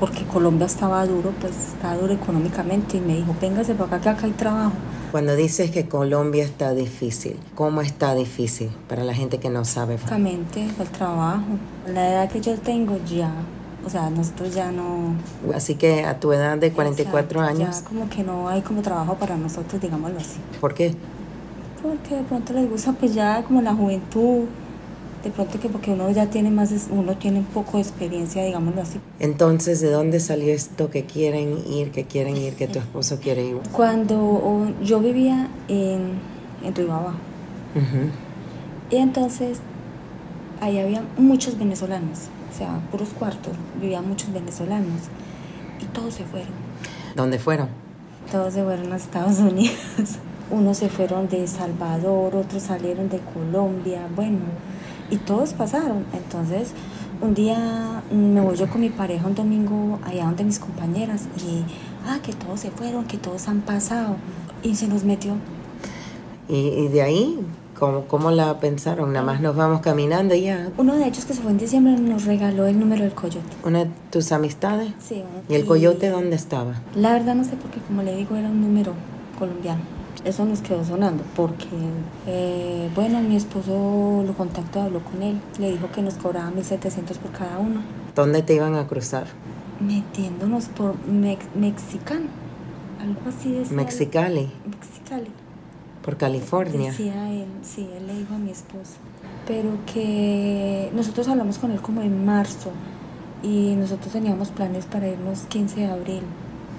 porque 0.00 0.24
Colombia 0.24 0.66
estaba 0.66 1.06
duro, 1.06 1.32
pues 1.40 1.52
estaba 1.74 1.96
duro 1.96 2.12
económicamente 2.12 2.96
y 2.96 3.00
me 3.00 3.14
dijo, 3.14 3.36
véngase 3.40 3.74
para 3.74 3.96
acá 3.96 4.00
que 4.00 4.08
acá 4.08 4.26
hay 4.26 4.32
trabajo. 4.32 4.72
Cuando 5.12 5.36
dices 5.36 5.70
que 5.70 5.86
Colombia 5.86 6.42
está 6.42 6.74
difícil, 6.74 7.36
¿cómo 7.54 7.80
está 7.80 8.16
difícil 8.16 8.70
para 8.88 9.04
la 9.04 9.14
gente 9.14 9.38
que 9.38 9.50
no 9.50 9.64
sabe? 9.64 9.94
Básicamente 9.94 10.64
el 10.64 10.88
trabajo. 10.88 11.44
La 11.86 12.10
edad 12.10 12.28
que 12.28 12.40
yo 12.40 12.58
tengo 12.58 12.98
ya, 13.06 13.30
o 13.86 13.90
sea, 13.90 14.10
nosotros 14.10 14.54
ya 14.54 14.70
no... 14.72 15.14
Así 15.54 15.74
que 15.74 16.04
a 16.04 16.18
tu 16.18 16.32
edad 16.32 16.56
de 16.58 16.72
44 16.72 17.40
o 17.40 17.42
sea, 17.42 17.50
años, 17.50 17.80
Ya 17.80 17.88
como 17.88 18.08
que 18.08 18.22
no 18.22 18.48
hay 18.48 18.62
como 18.62 18.82
trabajo 18.82 19.14
para 19.14 19.36
nosotros, 19.36 19.80
digámoslo 19.80 20.18
así. 20.18 20.38
¿por 20.60 20.74
qué? 20.74 20.94
Porque 21.82 22.16
de 22.16 22.22
pronto 22.22 22.52
les 22.54 22.68
gusta 22.68 22.92
pues 22.92 23.14
ya 23.14 23.42
como 23.42 23.60
la 23.60 23.74
juventud, 23.74 24.44
de 25.22 25.30
pronto 25.30 25.58
que 25.58 25.68
porque 25.68 25.90
uno 25.90 26.10
ya 26.10 26.26
tiene 26.26 26.50
más, 26.50 26.70
uno 26.90 27.16
tiene 27.16 27.38
un 27.38 27.44
poco 27.46 27.78
de 27.78 27.82
experiencia, 27.82 28.44
digámoslo 28.44 28.82
así. 28.82 29.00
Entonces, 29.20 29.80
¿de 29.80 29.90
dónde 29.90 30.20
salió 30.20 30.52
esto 30.52 30.90
que 30.90 31.04
quieren 31.04 31.58
ir, 31.66 31.90
que 31.90 32.04
quieren 32.04 32.36
ir, 32.36 32.54
que 32.54 32.68
tu 32.68 32.78
esposo 32.78 33.18
quiere 33.20 33.46
ir? 33.46 33.56
Cuando 33.72 34.70
yo 34.82 35.00
vivía 35.00 35.48
en, 35.68 36.18
en 36.62 36.74
Río 36.74 36.92
Abajo, 36.92 37.16
y 38.90 38.96
entonces 38.96 39.58
ahí 40.60 40.78
había 40.78 41.02
muchos 41.16 41.58
venezolanos, 41.58 42.28
o 42.54 42.56
sea, 42.56 42.80
puros 42.90 43.08
cuartos, 43.18 43.52
vivían 43.80 44.08
muchos 44.08 44.32
venezolanos, 44.32 45.02
y 45.80 45.86
todos 45.86 46.14
se 46.14 46.24
fueron. 46.24 46.52
¿Dónde 47.16 47.38
fueron? 47.38 47.68
Todos 48.30 48.54
se 48.54 48.62
fueron 48.62 48.92
a 48.92 48.96
Estados 48.96 49.38
Unidos. 49.38 49.76
Unos 50.50 50.78
se 50.78 50.88
fueron 50.88 51.28
de 51.28 51.46
Salvador, 51.46 52.36
otros 52.36 52.62
salieron 52.62 53.08
de 53.08 53.18
Colombia, 53.18 54.06
bueno, 54.14 54.38
y 55.10 55.16
todos 55.16 55.52
pasaron. 55.52 56.04
Entonces, 56.12 56.72
un 57.20 57.34
día 57.34 58.02
me 58.12 58.40
voy 58.40 58.56
yo 58.56 58.68
con 58.68 58.82
mi 58.82 58.90
pareja 58.90 59.26
un 59.26 59.34
domingo 59.34 59.98
allá 60.04 60.26
donde 60.26 60.44
mis 60.44 60.58
compañeras 60.58 61.22
y, 61.38 61.64
ah, 62.06 62.18
que 62.22 62.34
todos 62.34 62.60
se 62.60 62.70
fueron, 62.70 63.06
que 63.06 63.16
todos 63.16 63.48
han 63.48 63.62
pasado. 63.62 64.16
Y 64.62 64.76
se 64.76 64.86
nos 64.86 65.04
metió. 65.04 65.34
Y, 66.48 66.56
y 66.56 66.88
de 66.88 67.02
ahí, 67.02 67.40
¿cómo, 67.78 68.04
¿cómo 68.06 68.30
la 68.30 68.58
pensaron? 68.60 69.12
Nada 69.12 69.24
más 69.24 69.40
nos 69.40 69.56
vamos 69.56 69.80
caminando 69.80 70.34
y 70.34 70.42
ya. 70.42 70.70
Uno 70.78 70.94
de 70.96 71.06
ellos 71.06 71.24
que 71.24 71.34
se 71.34 71.42
fue 71.42 71.50
en 71.50 71.58
diciembre 71.58 71.96
nos 71.96 72.24
regaló 72.24 72.66
el 72.66 72.78
número 72.78 73.02
del 73.02 73.14
coyote. 73.14 73.46
¿Una 73.64 73.84
de 73.84 73.90
tus 74.10 74.32
amistades? 74.32 74.92
Sí. 74.98 75.22
¿Y 75.48 75.54
el 75.54 75.64
coyote 75.64 76.08
dónde 76.08 76.36
estaba? 76.36 76.74
La 76.94 77.12
verdad 77.12 77.34
no 77.34 77.44
sé 77.44 77.56
porque 77.56 77.80
como 77.80 78.02
le 78.02 78.16
digo 78.16 78.36
era 78.36 78.48
un 78.48 78.60
número 78.60 78.92
colombiano. 79.38 79.80
Eso 80.24 80.46
nos 80.46 80.60
quedó 80.60 80.82
sonando 80.84 81.22
porque, 81.36 81.66
eh, 82.26 82.88
bueno, 82.94 83.20
mi 83.20 83.36
esposo 83.36 84.24
lo 84.26 84.32
contactó, 84.34 84.80
habló 84.80 85.00
con 85.00 85.22
él, 85.22 85.38
le 85.58 85.70
dijo 85.72 85.90
que 85.92 86.00
nos 86.00 86.14
cobraba 86.14 86.50
1.700 86.50 87.18
por 87.18 87.30
cada 87.32 87.58
uno, 87.58 87.82
¿Dónde 88.14 88.40
te 88.42 88.54
iban 88.54 88.74
a 88.74 88.86
cruzar? 88.86 89.26
metiéndonos 89.80 90.66
por 90.68 90.94
Mex 91.06 91.44
Mexicano, 91.54 92.26
algo 93.00 93.20
así 93.28 93.52
decía. 93.52 93.76
Mexicali, 93.76 94.50
Mexicali. 94.64 95.30
Por 96.04 96.16
California. 96.16 96.90
Decía 96.90 97.30
él, 97.32 97.46
sí, 97.62 97.88
él 97.96 98.06
le 98.06 98.14
dijo 98.14 98.34
a 98.34 98.38
mi 98.38 98.50
esposo. 98.50 98.96
Pero 99.46 99.70
que 99.92 100.90
nosotros 100.94 101.28
hablamos 101.28 101.58
con 101.58 101.70
él 101.70 101.80
como 101.80 102.02
en 102.02 102.24
marzo 102.24 102.70
y 103.42 103.74
nosotros 103.76 104.12
teníamos 104.12 104.50
planes 104.50 104.84
para 104.84 105.08
irnos 105.08 105.40
15 105.48 105.80
de 105.80 105.86
abril, 105.86 106.22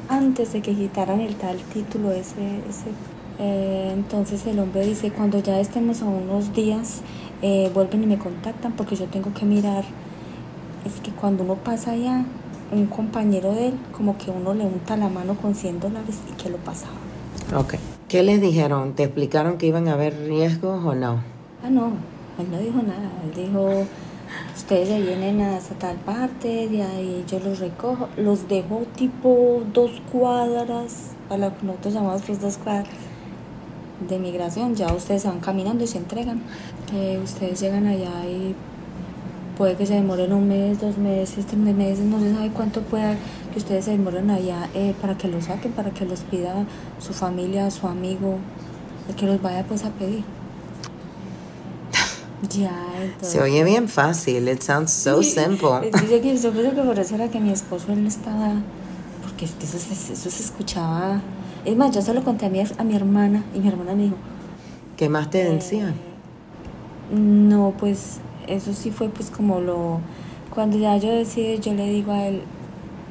antes 0.09 0.53
de 0.53 0.61
que 0.61 0.73
quitaran 0.73 1.21
el 1.21 1.35
tal 1.35 1.57
título 1.73 2.11
ese. 2.11 2.59
ese. 2.69 2.91
Eh, 3.37 3.91
entonces 3.93 4.45
el 4.45 4.59
hombre 4.59 4.85
dice, 4.85 5.11
cuando 5.11 5.39
ya 5.39 5.59
estemos 5.59 6.01
a 6.01 6.05
unos 6.05 6.53
días, 6.53 7.01
eh, 7.41 7.69
vuelven 7.73 8.03
y 8.03 8.07
me 8.07 8.17
contactan 8.17 8.73
porque 8.73 8.95
yo 8.95 9.05
tengo 9.05 9.33
que 9.33 9.45
mirar. 9.45 9.83
Es 10.85 11.01
que 11.01 11.11
cuando 11.11 11.43
uno 11.43 11.55
pasa 11.55 11.91
allá, 11.91 12.25
un 12.71 12.85
compañero 12.85 13.53
de 13.53 13.69
él, 13.69 13.73
como 13.91 14.17
que 14.17 14.29
uno 14.29 14.53
le 14.53 14.65
unta 14.65 14.95
la 14.97 15.09
mano 15.09 15.35
con 15.35 15.55
100 15.55 15.79
dólares 15.79 16.19
y 16.31 16.41
que 16.41 16.49
lo 16.49 16.57
pasaba. 16.57 16.93
Ok. 17.55 17.75
¿Qué 18.07 18.21
les 18.21 18.39
dijeron? 18.39 18.93
¿Te 18.93 19.03
explicaron 19.03 19.57
que 19.57 19.65
iban 19.65 19.87
a 19.87 19.93
haber 19.93 20.27
riesgos 20.27 20.85
o 20.85 20.93
no? 20.93 21.23
Ah, 21.63 21.71
no, 21.71 21.93
él 22.37 22.51
no 22.51 22.59
dijo 22.59 22.77
nada. 22.83 23.09
Él 23.23 23.47
dijo, 23.47 23.87
ustedes 24.55 24.89
se 24.89 25.01
vienen 25.01 25.41
hasta 25.41 25.73
tal 25.73 25.97
parte, 25.97 26.67
de 26.67 26.83
ahí 26.83 27.25
yo 27.27 27.39
los 27.39 27.57
recojo. 27.57 28.07
Los 28.15 28.47
dejo 28.47 28.83
tipo 28.95 29.63
dos 29.73 30.03
cuadras, 30.11 31.13
a 31.31 31.37
lo 31.37 31.57
que 31.57 31.65
nosotros 31.65 31.95
llamamos 31.95 32.21
pues 32.21 32.39
dos 32.39 32.57
cuadras 32.57 32.93
de 34.07 34.19
migración. 34.19 34.75
Ya 34.75 34.93
ustedes 34.93 35.23
se 35.23 35.27
van 35.27 35.39
caminando 35.39 35.83
y 35.83 35.87
se 35.87 35.97
entregan. 35.97 36.43
Que 36.91 37.19
ustedes 37.23 37.59
llegan 37.59 37.87
allá 37.87 38.23
y 38.27 38.53
puede 39.57 39.75
que 39.75 39.85
se 39.85 39.93
demoren 39.95 40.33
un 40.33 40.47
mes, 40.47 40.79
dos 40.81 40.97
meses, 40.97 41.45
tres 41.45 41.59
meses, 41.59 42.05
no 42.05 42.19
se 42.19 42.33
sabe 42.33 42.49
cuánto 42.51 42.81
pueda 42.81 43.15
que 43.51 43.59
ustedes 43.59 43.85
se 43.85 43.91
demoren 43.91 44.29
allá 44.29 44.69
eh, 44.73 44.93
para 45.01 45.17
que 45.17 45.27
los 45.27 45.45
saquen, 45.45 45.71
para 45.71 45.91
que 45.91 46.05
los 46.05 46.21
pida 46.21 46.65
su 46.99 47.13
familia, 47.13 47.69
su 47.71 47.87
amigo, 47.87 48.37
el 49.09 49.15
que 49.15 49.25
los 49.25 49.41
vaya 49.41 49.63
pues 49.65 49.83
a 49.85 49.89
pedir. 49.91 50.23
Ya, 52.49 52.75
entonces. 53.01 53.29
Se 53.29 53.41
oye 53.41 53.63
bien 53.63 53.87
fácil. 53.87 54.47
It 54.49 54.61
sounds 54.61 54.91
so 54.91 55.23
Sí, 55.23 55.31
simple. 55.31 55.89
es 55.91 56.01
que 56.01 56.37
yo, 56.37 56.51
creo 56.51 56.75
que 56.75 56.81
por 56.81 56.99
eso 56.99 57.15
era 57.15 57.29
que 57.29 57.39
mi 57.39 57.49
esposo 57.51 57.91
él 57.91 58.03
no 58.03 58.07
estaba, 58.07 58.53
porque 59.23 59.45
es 59.45 59.51
que 59.51 59.65
eso, 59.65 59.77
eso 59.77 60.29
se 60.29 60.43
escuchaba. 60.43 61.21
Es 61.63 61.75
más, 61.75 61.95
yo 61.95 62.01
se 62.01 62.13
lo 62.13 62.23
conté 62.23 62.45
a 62.45 62.49
mi, 62.49 62.59
a 62.59 62.83
mi 62.83 62.95
hermana 62.95 63.43
y 63.55 63.59
mi 63.59 63.67
hermana 63.69 63.95
me 63.95 64.03
dijo, 64.03 64.15
¿Qué 64.97 65.09
más 65.09 65.29
te 65.29 65.43
decían? 65.43 65.95
no, 67.11 67.73
pues 67.79 68.17
eso 68.47 68.73
sí 68.73 68.91
fue 68.91 69.09
pues 69.09 69.29
como 69.29 69.59
lo, 69.59 69.99
cuando 70.53 70.77
ya 70.77 70.97
yo 70.97 71.09
decidí, 71.09 71.59
yo 71.59 71.73
le 71.73 71.89
digo 71.89 72.11
a 72.11 72.27
él, 72.27 72.41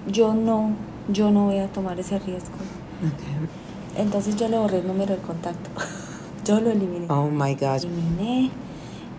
yo 0.06 0.34
no, 0.34 0.70
yo 1.08 1.30
no 1.30 1.46
voy 1.46 1.58
a 1.58 1.68
tomar 1.68 1.98
ese 1.98 2.18
riesgo. 2.18 2.54
Ok. 3.02 3.98
Entonces 3.98 4.36
yo 4.36 4.48
le 4.48 4.58
borré 4.58 4.78
el 4.78 4.86
número 4.86 5.14
de 5.14 5.22
contacto, 5.22 5.70
yo 6.44 6.60
lo 6.60 6.70
eliminé. 6.70 7.06
Oh 7.08 7.28
my 7.30 7.54
gosh. 7.54 7.84
eliminé 7.84 8.50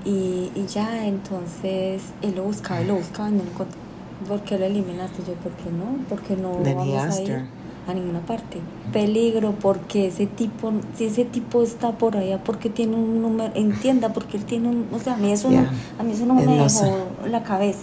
y, 0.06 0.52
y 0.56 0.66
ya 0.68 1.06
entonces 1.08 2.04
él 2.22 2.36
lo 2.36 2.44
buscaba 2.44 2.82
y 2.82 2.86
lo 2.86 2.96
buscaba 2.96 3.30
y 3.30 3.34
no 3.34 3.44
lo 3.44 3.52
encontraba. 3.52 3.86
¿Por 4.28 4.42
qué 4.42 4.58
lo 4.58 4.66
eliminaste? 4.66 5.24
Yo, 5.28 5.34
¿por 5.36 5.52
qué 5.54 5.70
no? 5.70 5.98
Porque 6.10 6.36
no 6.36 6.64
Then 6.64 6.80
he 6.80 6.96
vamos 6.96 7.16
a 7.16 7.22
ir. 7.22 7.46
A 7.88 7.94
ninguna 7.94 8.20
parte. 8.22 8.60
Peligro 8.92 9.54
porque 9.62 10.08
ese 10.08 10.26
tipo, 10.26 10.72
si 10.98 11.06
ese 11.06 11.26
tipo 11.26 11.62
está 11.62 11.92
por 11.98 12.18
allá, 12.18 12.44
porque 12.44 12.70
tiene 12.70 12.96
un 12.96 13.22
número, 13.22 13.52
entienda, 13.56 14.12
porque 14.14 14.38
él 14.38 14.46
tiene 14.46 14.70
un, 14.70 14.88
o 14.92 15.00
sea, 15.00 15.14
a 15.14 15.18
mí 15.18 15.32
eso, 15.32 15.50
Yeah. 15.50 15.62
no, 15.62 15.70
a 16.00 16.04
mí 16.04 16.12
eso 16.14 16.26
no 16.26 16.34
me 16.36 16.46
no 16.46 16.52
dejó 16.54 16.70
sé. 16.70 16.92
la 17.30 17.44
cabeza. 17.44 17.80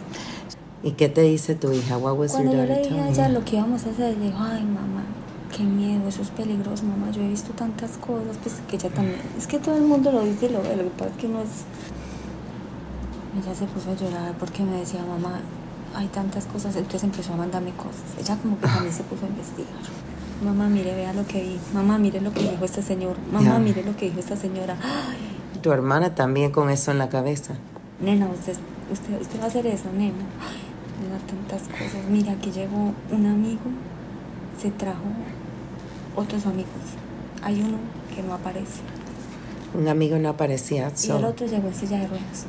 ¿Y 0.82 0.92
qué 0.92 1.08
te 1.08 1.22
dice 1.22 1.54
tu 1.54 1.70
hija? 1.72 1.96
What 1.98 2.16
was 2.18 2.32
Cuando 2.32 2.52
your 2.52 2.66
yo 2.66 2.74
le 2.74 2.80
dije 2.82 3.00
a 3.00 3.08
ella 3.08 3.28
lo 3.28 3.44
que 3.44 3.56
íbamos 3.56 3.86
a 3.86 3.90
hacer, 3.90 4.18
dijo, 4.18 4.36
ay 4.38 4.64
mamá, 4.64 5.04
qué 5.56 5.62
miedo, 5.62 6.08
eso 6.08 6.22
es 6.22 6.30
peligroso, 6.30 6.82
mamá, 6.84 7.10
yo 7.12 7.22
he 7.22 7.28
visto 7.28 7.52
tantas 7.52 7.92
cosas, 7.98 8.36
pues 8.42 8.56
que 8.68 8.76
ella 8.76 8.88
también, 8.90 9.20
es 9.38 9.46
que 9.46 9.58
todo 9.58 9.76
el 9.76 9.82
mundo 9.84 10.10
lo 10.10 10.22
dice 10.24 10.46
y 10.46 10.48
lo 10.48 10.60
ve, 10.62 10.74
lo 10.76 10.82
que 10.84 10.90
pasa 10.90 11.10
es 11.10 11.16
que 11.18 11.26
uno 11.26 11.40
es... 11.42 11.64
Ella 13.44 13.54
se 13.54 13.64
puso 13.66 13.90
a 13.90 13.94
llorar 13.94 14.34
porque 14.38 14.62
me 14.62 14.76
decía, 14.78 15.00
mamá, 15.08 15.40
hay 15.94 16.06
tantas 16.08 16.46
cosas, 16.46 16.74
entonces 16.76 17.04
empezó 17.04 17.32
a 17.34 17.36
mandarme 17.36 17.72
cosas. 17.72 18.02
Ella 18.18 18.36
como 18.40 18.58
que 18.58 18.66
también 18.66 18.92
se 18.94 19.02
puso 19.04 19.24
a 19.24 19.28
investigar. 19.28 19.72
Mamá, 20.44 20.68
mire, 20.68 20.94
vea 20.94 21.12
lo 21.12 21.26
que 21.26 21.42
vi. 21.42 21.58
Mamá, 21.72 21.98
mire 21.98 22.20
lo 22.20 22.32
que 22.32 22.40
dijo 22.40 22.64
este 22.64 22.82
señor. 22.82 23.16
Mamá, 23.32 23.58
mire 23.58 23.84
lo 23.84 23.96
que 23.96 24.06
dijo 24.06 24.18
esta 24.20 24.36
señora. 24.36 24.76
Ay, 24.82 25.60
Tu 25.60 25.70
hermana 25.70 26.14
también 26.14 26.50
con 26.50 26.68
eso 26.70 26.90
en 26.90 26.98
la 26.98 27.08
cabeza. 27.08 27.54
nena, 28.00 28.26
usted, 28.28 28.56
usted, 28.92 29.20
usted 29.20 29.38
va 29.40 29.44
a 29.44 29.46
hacer 29.46 29.66
eso, 29.66 29.84
nena. 29.96 30.24
Ay, 30.40 31.08
da 31.10 31.18
tantas 31.26 31.68
cosas. 31.68 32.04
Mira, 32.10 32.32
aquí 32.32 32.50
llegó 32.50 32.92
un 33.12 33.26
amigo, 33.26 33.60
se 34.60 34.70
trajo 34.72 34.98
otros 36.16 36.44
amigos. 36.46 36.72
Hay 37.42 37.60
uno 37.60 37.78
que 38.14 38.22
no 38.22 38.34
aparece. 38.34 38.80
Un 39.74 39.88
amigo 39.88 40.18
no 40.18 40.28
aparecía. 40.30 40.88
Y 40.94 40.96
so- 40.98 41.18
el 41.18 41.24
otro 41.24 41.46
llegó 41.46 41.68
en 41.68 41.74
silla 41.74 41.98
de 42.00 42.06
ruedas. 42.08 42.46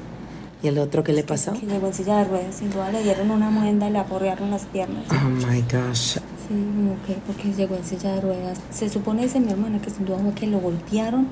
¿Y 0.63 0.69
el 0.69 0.79
otro 0.79 1.03
qué 1.03 1.11
le 1.11 1.23
pasó? 1.23 1.51
Que 1.53 1.65
llegó 1.65 1.87
en 1.87 1.93
silla 1.93 2.19
de 2.19 2.23
ruedas. 2.23 2.55
Sin 2.55 2.69
duda 2.71 2.89
le 2.89 3.03
dieron 3.03 3.29
una 3.31 3.49
muenda 3.49 3.89
y 3.89 3.91
le 3.91 3.99
aporrearon 3.99 4.49
las 4.49 4.63
piernas. 4.63 5.03
Oh 5.11 5.29
my 5.29 5.61
gosh. 5.63 6.15
Sí, 6.47 6.49
como 6.49 6.95
que 7.05 7.13
porque 7.27 7.51
llegó 7.53 7.75
en 7.75 7.83
silla 7.83 8.13
de 8.15 8.21
ruedas. 8.21 8.59
Se 8.71 8.89
supone, 8.89 9.23
dice 9.23 9.41
mi 9.41 9.51
hermana, 9.51 9.81
que 9.81 9.89
sin 9.89 10.05
duda 10.05 10.19
fue 10.19 10.33
que 10.33 10.47
lo 10.47 10.59
golpearon 10.59 11.27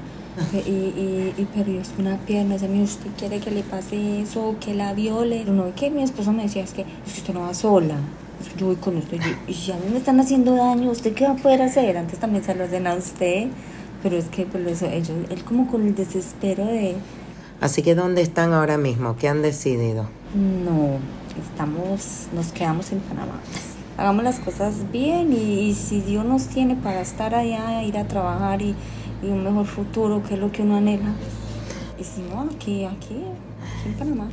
y, 0.54 0.70
y, 0.70 1.34
y 1.38 1.46
perdió 1.46 1.82
una 1.98 2.18
pierna. 2.18 2.56
Dice, 2.56 2.68
"Mire, 2.68 2.84
¿usted 2.84 3.10
quiere 3.18 3.40
que 3.40 3.52
le 3.52 3.64
pase 3.64 4.22
eso? 4.22 4.56
Que 4.60 4.74
la 4.74 4.94
viole? 4.94 5.46
No, 5.46 5.66
es 5.68 5.76
que 5.76 5.90
mi 5.90 6.04
esposo 6.04 6.34
me 6.34 6.44
decía, 6.44 6.64
es 6.64 6.74
que, 6.74 6.82
es 6.82 7.14
que 7.14 7.20
usted 7.22 7.34
no 7.34 7.42
va 7.42 7.54
sola. 7.54 7.96
Yo 8.58 8.66
voy 8.66 8.76
con 8.76 8.98
usted. 8.98 9.18
Y, 9.48 9.52
y 9.52 9.54
si 9.54 9.72
a 9.72 9.76
mí 9.76 9.84
me 9.92 9.98
están 9.98 10.20
haciendo 10.20 10.56
daño, 10.56 10.92
¿usted 10.92 11.14
qué 11.14 11.26
va 11.26 11.32
a 11.32 11.36
poder 11.36 11.62
hacer? 11.62 11.96
Antes 11.96 12.20
también 12.20 12.44
se 12.44 12.54
lo 12.54 12.66
hacen 12.66 12.86
a 12.86 12.96
usted. 12.96 13.48
Pero 14.04 14.18
es 14.18 14.26
que 14.26 14.46
pues, 14.46 14.66
eso, 14.68 14.88
ellos, 14.88 15.12
él 15.30 15.44
como 15.44 15.68
con 15.68 15.86
el 15.86 15.94
desespero 15.96 16.66
de, 16.66 16.96
Así 17.62 17.84
que 17.84 17.94
¿dónde 17.94 18.24
están 18.24 18.54
ahora 18.54 18.78
mismo? 18.78 19.16
¿Qué 19.18 19.28
han 19.28 19.44
decidido? 19.44 20.10
No, 20.34 20.98
estamos, 21.40 22.28
nos 22.34 22.48
quedamos 22.52 22.92
en 22.92 23.00
Panamá. 23.00 23.40
Hagamos 23.98 24.24
las 24.24 24.40
cosas 24.40 24.92
bien 24.92 25.32
y, 25.32 25.70
y 25.70 25.76
si 25.76 26.02
Dios 26.02 26.26
nos 26.26 26.48
tiene 26.48 26.76
para 26.76 27.02
estar 27.02 27.36
allá, 27.36 27.84
ir 27.84 28.00
a 28.00 28.08
trabajar 28.08 28.64
y, 28.64 28.76
y 29.22 29.28
un 29.28 29.44
mejor 29.44 29.68
futuro, 29.68 30.24
que 30.24 30.34
es 30.34 30.40
lo 30.40 30.52
que 30.52 30.64
uno 30.64 30.78
anhela. 30.78 31.14
Y 32.00 32.04
si 32.04 32.22
no, 32.22 32.50
aquí, 32.52 32.84
aquí, 32.86 33.14
aquí 33.14 33.88
en 33.88 33.94
Panamá. 33.94 34.28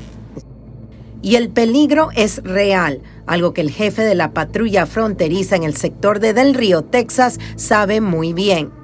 Y 1.21 1.35
el 1.35 1.51
peligro 1.51 2.09
es 2.17 2.43
real, 2.45 3.03
algo 3.27 3.53
que 3.53 3.61
el 3.61 3.71
jefe 3.71 4.03
de 4.03 4.15
la 4.15 4.33
patrulla 4.33 4.87
fronteriza 4.87 5.55
en 5.57 5.65
el 5.65 5.77
sector 5.77 6.21
de 6.21 6.33
Del 6.33 6.55
Río, 6.55 6.83
Texas, 6.83 7.39
sabe 7.57 8.01
muy 8.01 8.33
bien. 8.33 8.78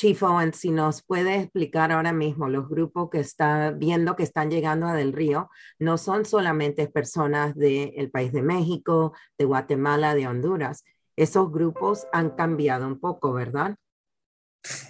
Chief 0.00 0.22
Owen, 0.22 0.54
si 0.54 0.70
nos 0.70 1.02
puede 1.02 1.34
explicar 1.36 1.92
ahora 1.92 2.14
mismo 2.14 2.48
los 2.48 2.70
grupos 2.70 3.10
que 3.10 3.20
está 3.20 3.70
viendo 3.70 4.16
que 4.16 4.22
están 4.22 4.50
llegando 4.50 4.86
a 4.86 4.94
Del 4.94 5.12
Río, 5.12 5.50
no 5.78 5.98
son 5.98 6.24
solamente 6.24 6.88
personas 6.88 7.54
del 7.54 8.10
país 8.10 8.32
de 8.32 8.40
México, 8.40 9.12
de 9.36 9.44
Guatemala, 9.44 10.14
de 10.14 10.26
Honduras. 10.26 10.84
Esos 11.16 11.52
grupos 11.52 12.06
han 12.14 12.30
cambiado 12.30 12.86
un 12.86 12.98
poco, 12.98 13.34
¿verdad? 13.34 13.76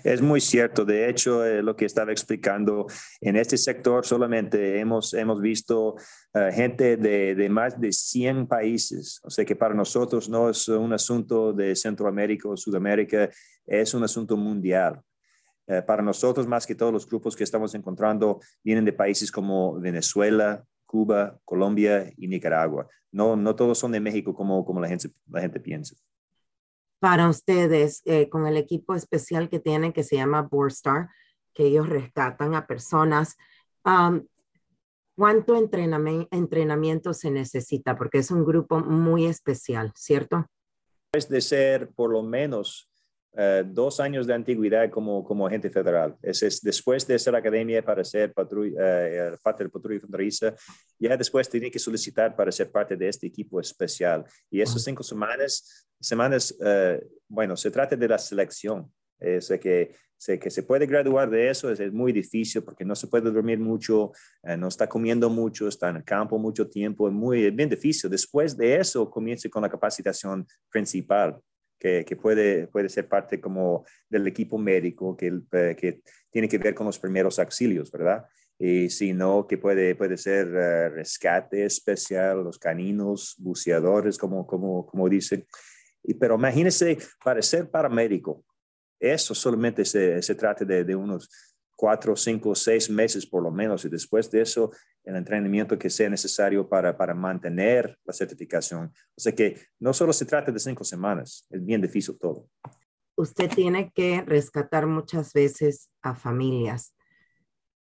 Es 0.03 0.21
muy 0.21 0.41
cierto. 0.41 0.85
De 0.85 1.09
hecho, 1.09 1.45
eh, 1.45 1.63
lo 1.63 1.77
que 1.77 1.85
estaba 1.85 2.11
explicando, 2.11 2.87
en 3.21 3.37
este 3.37 3.57
sector 3.57 4.05
solamente 4.05 4.81
hemos, 4.81 5.15
hemos 5.15 5.41
visto 5.41 5.97
eh, 6.35 6.51
gente 6.53 6.97
de, 6.97 7.35
de 7.35 7.49
más 7.49 7.81
de 7.81 7.93
100 7.93 8.47
países. 8.49 9.21
O 9.23 9.31
sea 9.31 9.45
que 9.45 9.57
para 9.57 9.75
nosotros 9.75 10.29
no 10.29 10.51
es 10.51 10.69
un 10.69 10.93
asunto 10.93 11.53
de 11.53 11.77
Centroamérica 11.77 12.49
o 12.49 12.57
Sudamérica, 12.57 13.31
es 13.67 13.95
un 13.95 14.03
asunto 14.03 14.37
mundial. 14.37 15.01
Eh, 15.71 15.83
para 15.83 16.03
nosotros, 16.03 16.49
más 16.49 16.67
que 16.67 16.75
todos 16.75 16.93
los 16.93 17.07
grupos 17.07 17.37
que 17.37 17.45
estamos 17.45 17.73
encontrando, 17.77 18.41
vienen 18.65 18.85
de 18.85 18.93
países 18.93 19.31
como 19.31 19.79
Venezuela, 19.79 20.65
Cuba, 20.85 21.39
Colombia 21.45 22.13
y 22.17 22.27
Nicaragua. 22.27 22.89
No, 23.13 23.37
no 23.37 23.55
todos 23.55 23.79
son 23.79 23.93
de 23.93 24.01
México 24.01 24.35
como, 24.35 24.65
como 24.65 24.81
la, 24.81 24.89
gente, 24.89 25.11
la 25.29 25.41
gente 25.41 25.61
piensa. 25.61 25.95
Para 27.01 27.29
ustedes 27.29 28.03
eh, 28.05 28.29
con 28.29 28.47
el 28.47 28.57
equipo 28.57 28.95
especial 28.95 29.49
que 29.49 29.59
tienen 29.59 29.93
que 29.93 30.05
se 30.05 30.17
llama 30.17 30.43
Borstar, 30.43 31.09
que 31.55 31.65
ellos 31.65 31.89
rescatan 31.89 32.55
a 32.55 32.67
personas. 32.67 33.37
Um, 33.85 34.27
¿Cuánto 35.17 35.55
entrenami- 35.55 36.29
entrenamiento 36.31 37.13
se 37.13 37.31
necesita? 37.31 37.97
Porque 37.97 38.19
es 38.19 38.31
un 38.31 38.45
grupo 38.45 38.81
muy 38.81 39.27
especial, 39.27 39.93
¿cierto? 39.95 40.47
Después 41.13 41.29
de 41.29 41.41
ser 41.41 41.91
por 41.91 42.11
lo 42.11 42.23
menos 42.23 42.90
eh, 43.37 43.63
dos 43.67 44.01
años 44.01 44.27
de 44.27 44.35
antigüedad 44.35 44.91
como, 44.91 45.23
como 45.25 45.47
agente 45.47 45.71
federal. 45.71 46.17
Es, 46.23 46.43
es 46.43 46.61
después 46.61 47.07
de 47.07 47.19
ser 47.19 47.35
academia 47.35 47.85
para 47.85 48.05
ser 48.05 48.33
patrulla, 48.33 48.77
eh, 48.81 49.37
parte 49.43 49.63
del 49.63 49.71
patrulla 49.71 50.01
fronteriza, 50.01 50.55
ya 50.99 51.17
después 51.17 51.49
tiene 51.49 51.71
que 51.71 51.79
solicitar 51.79 52.35
para 52.35 52.51
ser 52.51 52.71
parte 52.71 52.97
de 52.97 53.09
este 53.09 53.27
equipo 53.27 53.61
especial. 53.61 54.25
Y 54.51 54.61
esas 54.61 54.83
cinco 54.83 55.03
semanas, 55.03 55.87
semanas 56.01 56.57
eh, 56.65 57.01
bueno, 57.29 57.57
se 57.57 57.71
trata 57.71 57.97
de 57.97 58.09
la 58.09 58.19
selección. 58.19 58.91
Es 59.19 59.49
que, 59.61 59.95
sé 60.17 60.39
que 60.39 60.51
se 60.51 60.63
puede 60.63 60.87
graduar 60.87 61.31
de 61.31 61.49
eso, 61.51 61.71
es, 61.71 61.81
es 61.81 61.93
muy 61.93 62.13
difícil 62.13 62.63
porque 62.63 62.85
no 62.85 62.95
se 62.95 63.07
puede 63.07 63.31
dormir 63.31 63.59
mucho, 63.59 64.13
eh, 64.43 64.57
no 64.57 64.69
está 64.69 64.87
comiendo 64.87 65.31
mucho, 65.31 65.69
está 65.69 65.91
en 65.91 65.97
el 65.97 66.05
campo 66.05 66.39
mucho 66.39 66.69
tiempo, 66.69 67.09
es 67.09 67.15
muy 67.15 67.45
es 67.45 67.55
bien 67.55 67.69
difícil. 67.69 68.11
Después 68.11 68.57
de 68.57 68.77
eso, 68.77 69.09
comienza 69.11 69.49
con 69.49 69.63
la 69.63 69.69
capacitación 69.69 70.47
principal, 70.71 71.39
que, 71.81 72.05
que 72.05 72.15
puede, 72.15 72.69
puede 72.69 72.91
ser 72.91 73.09
parte 73.09 73.41
como 73.41 73.85
del 74.09 74.27
equipo 74.27 74.59
médico, 74.59 75.17
que, 75.17 75.41
eh, 75.53 75.77
que 75.77 76.03
tiene 76.31 76.49
que 76.49 76.59
ver 76.59 76.75
con 76.75 76.87
los 76.87 76.99
primeros 76.99 77.39
auxilios, 77.39 77.91
¿verdad? 77.91 78.27
Y 78.59 78.91
si 78.91 79.15
no, 79.15 79.47
que 79.47 79.57
puede, 79.57 79.95
puede 79.95 80.19
ser 80.19 80.49
eh, 80.49 80.91
rescate 80.91 81.65
especial, 81.65 82.45
los 82.45 82.59
caninos, 82.59 83.35
buceadores, 83.39 84.19
como, 84.19 84.47
como, 84.47 84.87
como 84.87 85.09
dicen. 85.09 85.47
Y, 86.03 86.13
pero 86.15 86.35
imagínense, 86.35 86.99
para 87.25 87.41
ser 87.41 87.71
paramédico, 87.71 88.45
eso 89.01 89.35
solamente 89.35 89.87
se, 89.87 90.21
se 90.21 90.35
trata 90.35 90.67
de, 90.67 90.85
de 90.85 90.95
unos 90.95 91.31
cuatro, 91.81 92.15
cinco, 92.15 92.55
seis 92.55 92.91
meses 92.91 93.25
por 93.25 93.43
lo 93.43 93.51
menos, 93.51 93.87
y 93.87 93.89
después 93.89 94.31
de 94.31 94.43
eso, 94.43 94.71
el 95.03 95.17
entrenamiento 95.17 95.79
que 95.79 95.89
sea 95.89 96.11
necesario 96.11 96.69
para, 96.69 96.95
para 96.95 97.15
mantener 97.15 97.99
la 98.05 98.13
certificación. 98.13 98.93
O 99.17 99.21
sea 99.21 99.35
que 99.35 99.59
no 99.79 99.95
solo 99.95 100.13
se 100.13 100.27
trata 100.27 100.53
de 100.53 100.59
cinco 100.59 100.85
semanas, 100.85 101.47
es 101.49 101.65
bien 101.65 101.81
difícil 101.81 102.19
todo. 102.19 102.51
Usted 103.17 103.49
tiene 103.49 103.91
que 103.95 104.21
rescatar 104.27 104.87
muchas 104.87 105.33
veces 105.33 105.89
a 106.03 106.15
familias. 106.15 106.95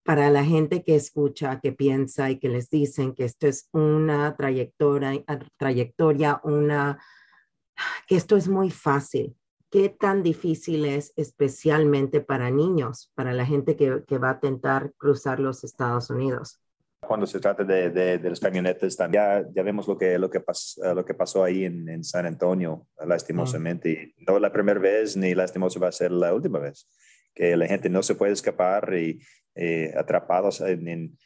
Para 0.04 0.30
la 0.30 0.46
gente 0.46 0.84
que 0.84 0.96
escucha, 0.96 1.60
que 1.60 1.74
piensa 1.74 2.32
y 2.32 2.40
que 2.40 2.48
les 2.48 2.70
dicen 2.70 3.14
que 3.14 3.26
esto 3.26 3.46
es 3.46 3.68
una 3.74 4.38
trayectoria, 4.38 5.22
trayectoria 5.58 6.40
una, 6.46 6.98
que 8.08 8.16
esto 8.16 8.38
es 8.38 8.48
muy 8.48 8.72
fácil. 8.72 9.36
¿Qué 9.72 9.88
tan 9.88 10.22
difícil 10.22 10.84
es 10.84 11.14
especialmente 11.16 12.20
para 12.20 12.52
niños, 12.52 13.10
para 13.16 13.32
la 13.32 13.46
gente 13.46 13.78
que, 13.78 14.04
que 14.06 14.18
va 14.18 14.32
a 14.32 14.34
intentar 14.34 14.92
cruzar 14.98 15.40
los 15.40 15.64
Estados 15.64 16.10
Unidos? 16.10 16.60
Cuando 17.00 17.26
se 17.26 17.40
trata 17.40 17.64
de, 17.64 17.90
de, 17.90 18.18
de 18.18 18.30
las 18.30 18.42
camionetas, 18.42 18.98
también 18.98 19.24
ya, 19.24 19.50
ya, 19.56 19.64
vemos 19.64 19.88
lo 19.88 19.98
que, 19.98 20.20
lo 20.20 20.30
que, 20.30 20.42
pas, 20.42 20.78
lo 20.94 21.06
que 21.06 21.14
pasó 21.14 21.46
ahí 21.46 21.64
en, 21.64 21.88
en 21.88 22.04
San 22.04 22.26
Antonio, 22.26 22.86
lastimosamente. 23.08 24.14
Mm. 24.18 24.24
No 24.28 24.40
la 24.40 24.52
primera 24.52 24.80
vez 24.80 25.16
ni 25.16 25.34
lastimoso 25.34 25.80
va 25.80 25.88
a 25.88 25.94
ser 25.94 26.12
la 26.12 26.34
última 26.34 26.60
vez. 26.60 26.90
Que 27.34 27.56
la 27.56 27.66
gente 27.66 27.90
no 27.90 28.04
se 28.04 28.16
puede 28.16 28.34
escapar 28.34 28.94
y 28.94 29.22
eh, 29.56 29.94
atrapados 29.96 30.60
en, 30.60 30.86
en, 30.90 31.18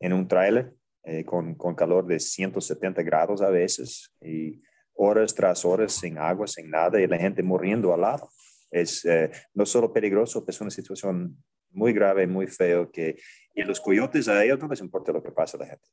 en, 0.00 0.12
un 0.12 0.26
tráiler 0.26 0.74
eh, 1.04 1.24
con, 1.24 1.54
con 1.54 1.76
calor 1.76 2.04
de 2.04 2.18
170 2.18 3.00
grados 3.04 3.42
a 3.42 3.48
veces. 3.48 4.12
Y, 4.20 4.60
horas 4.94 5.34
tras 5.34 5.64
horas 5.64 5.92
sin 5.92 6.18
agua, 6.18 6.46
sin 6.46 6.70
nada, 6.70 7.00
y 7.00 7.06
la 7.06 7.18
gente 7.18 7.42
muriendo 7.42 7.92
al 7.92 8.02
lado. 8.02 8.28
Es 8.70 9.04
eh, 9.04 9.30
no 9.54 9.66
solo 9.66 9.92
peligroso, 9.92 10.44
es 10.46 10.60
una 10.60 10.70
situación 10.70 11.36
muy 11.70 11.92
grave, 11.92 12.26
muy 12.26 12.46
feo, 12.46 12.90
que 12.90 13.16
y 13.54 13.62
los 13.64 13.80
coyotes 13.80 14.28
a 14.28 14.44
ellos 14.44 14.58
no 14.58 14.68
les 14.68 14.80
importa 14.80 15.12
lo 15.12 15.22
que 15.22 15.30
pasa 15.30 15.56
a 15.56 15.60
la 15.60 15.66
gente. 15.66 15.88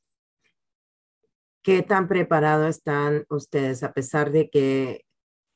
¿Qué 1.62 1.82
tan 1.82 2.08
preparados 2.08 2.76
están 2.76 3.24
ustedes 3.28 3.82
a 3.82 3.92
pesar 3.92 4.32
de 4.32 4.48
que 4.48 5.04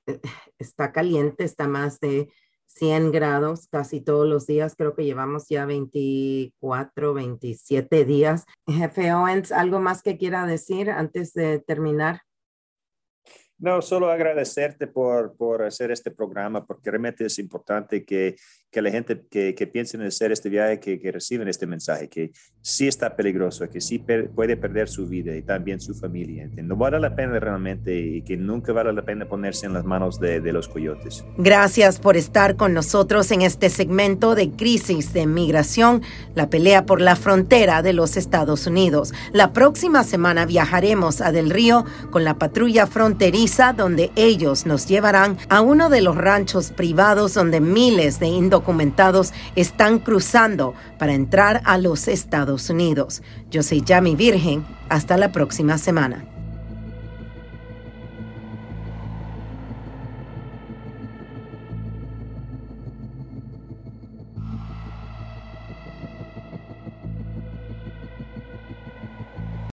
eh, 0.07 0.21
está 0.59 0.93
caliente, 0.93 1.45
está 1.45 1.67
más 1.67 1.99
de 2.01 2.31
100 2.67 3.11
grados 3.11 3.69
casi 3.69 4.03
todos 4.03 4.29
los 4.29 4.47
días? 4.47 4.75
Creo 4.77 4.95
que 4.95 5.05
llevamos 5.05 5.47
ya 5.49 5.65
24, 5.65 7.15
27 7.15 8.05
días. 8.05 8.45
Jefe 8.67 9.15
Owens, 9.15 9.51
¿algo 9.51 9.81
más 9.81 10.03
que 10.03 10.19
quiera 10.19 10.47
decir 10.47 10.91
antes 10.91 11.33
de 11.33 11.61
terminar? 11.61 12.21
No, 13.59 13.81
solo 13.81 14.11
agradecerte 14.11 14.87
por, 14.87 15.37
por 15.37 15.63
hacer 15.63 15.91
este 15.91 16.11
programa, 16.11 16.67
porque 16.67 16.91
realmente 16.91 17.27
es 17.27 17.39
importante 17.39 18.05
que, 18.05 18.37
que 18.75 18.83
la 18.83 18.91
gente 18.91 19.23
que, 19.31 19.55
que 19.55 19.67
piense 19.69 19.97
en 19.97 20.03
hacer 20.03 20.33
este 20.33 20.49
viaje, 20.49 20.81
que, 20.81 20.99
que 20.99 21.13
reciban 21.13 21.47
este 21.47 21.65
mensaje, 21.67 22.09
que 22.09 22.33
sí 22.61 22.89
está 22.89 23.15
peligroso, 23.15 23.69
que 23.71 23.81
sí 23.81 24.01
per- 24.01 24.31
puede 24.31 24.57
perder 24.57 24.89
su 24.89 25.07
vida 25.07 25.35
y 25.37 25.43
también 25.43 25.81
su 25.81 25.95
familia. 25.95 26.51
No 26.57 26.75
vale 26.77 26.99
la 26.99 27.15
pena 27.15 27.39
realmente 27.39 27.97
y 27.97 28.23
que 28.23 28.37
nunca 28.37 28.73
vale 28.73 28.93
la 28.93 29.03
pena 29.03 29.27
ponerse 29.27 29.67
en 29.67 29.75
las 29.75 29.85
manos 29.85 30.19
de, 30.19 30.41
de 30.41 30.53
los 30.53 30.67
coyotes. 30.69 31.25
Gracias 31.39 32.01
por 32.01 32.17
estar 32.17 32.57
con 32.57 32.75
nosotros 32.75 33.31
en 33.31 33.43
este 33.43 33.71
segmento 33.71 34.35
de 34.35 34.51
Crisis 34.51 35.13
de 35.13 35.27
Migración, 35.29 36.03
la 36.35 36.51
pelea 36.51 36.85
por 36.85 37.01
la 37.01 37.15
frontera 37.15 37.81
de 37.81 37.93
los 37.93 38.17
Estados 38.17 38.67
Unidos. 38.67 39.13
La 39.33 39.53
próxima 39.53 40.03
semana 40.03 40.47
viajaremos 40.47 41.21
a 41.21 41.31
Del 41.31 41.51
Río 41.51 41.85
con 42.11 42.25
la 42.25 42.39
patrulla 42.39 42.87
fronteriza 42.89 43.73
donde 43.73 44.11
ellos 44.17 44.67
nos 44.67 44.89
llevarán 44.89 45.37
a 45.49 45.61
uno 45.61 45.91
de 45.91 46.01
los 46.01 46.17
ranchos 46.17 46.73
privados 46.73 47.35
donde 47.35 47.61
miles 47.61 48.19
de 48.19 48.27
están 49.55 49.99
cruzando 50.01 50.75
para 50.99 51.15
entrar 51.15 51.63
a 51.65 51.79
los 51.79 52.09
Estados 52.09 52.71
Unidos. 52.71 53.23
Yo 53.51 53.63
soy 53.63 53.83
Yami 53.83 54.17
Virgen. 54.17 54.65
Hasta 54.89 55.17
la 55.17 55.33
próxima 55.33 55.79
semana. 55.79 56.34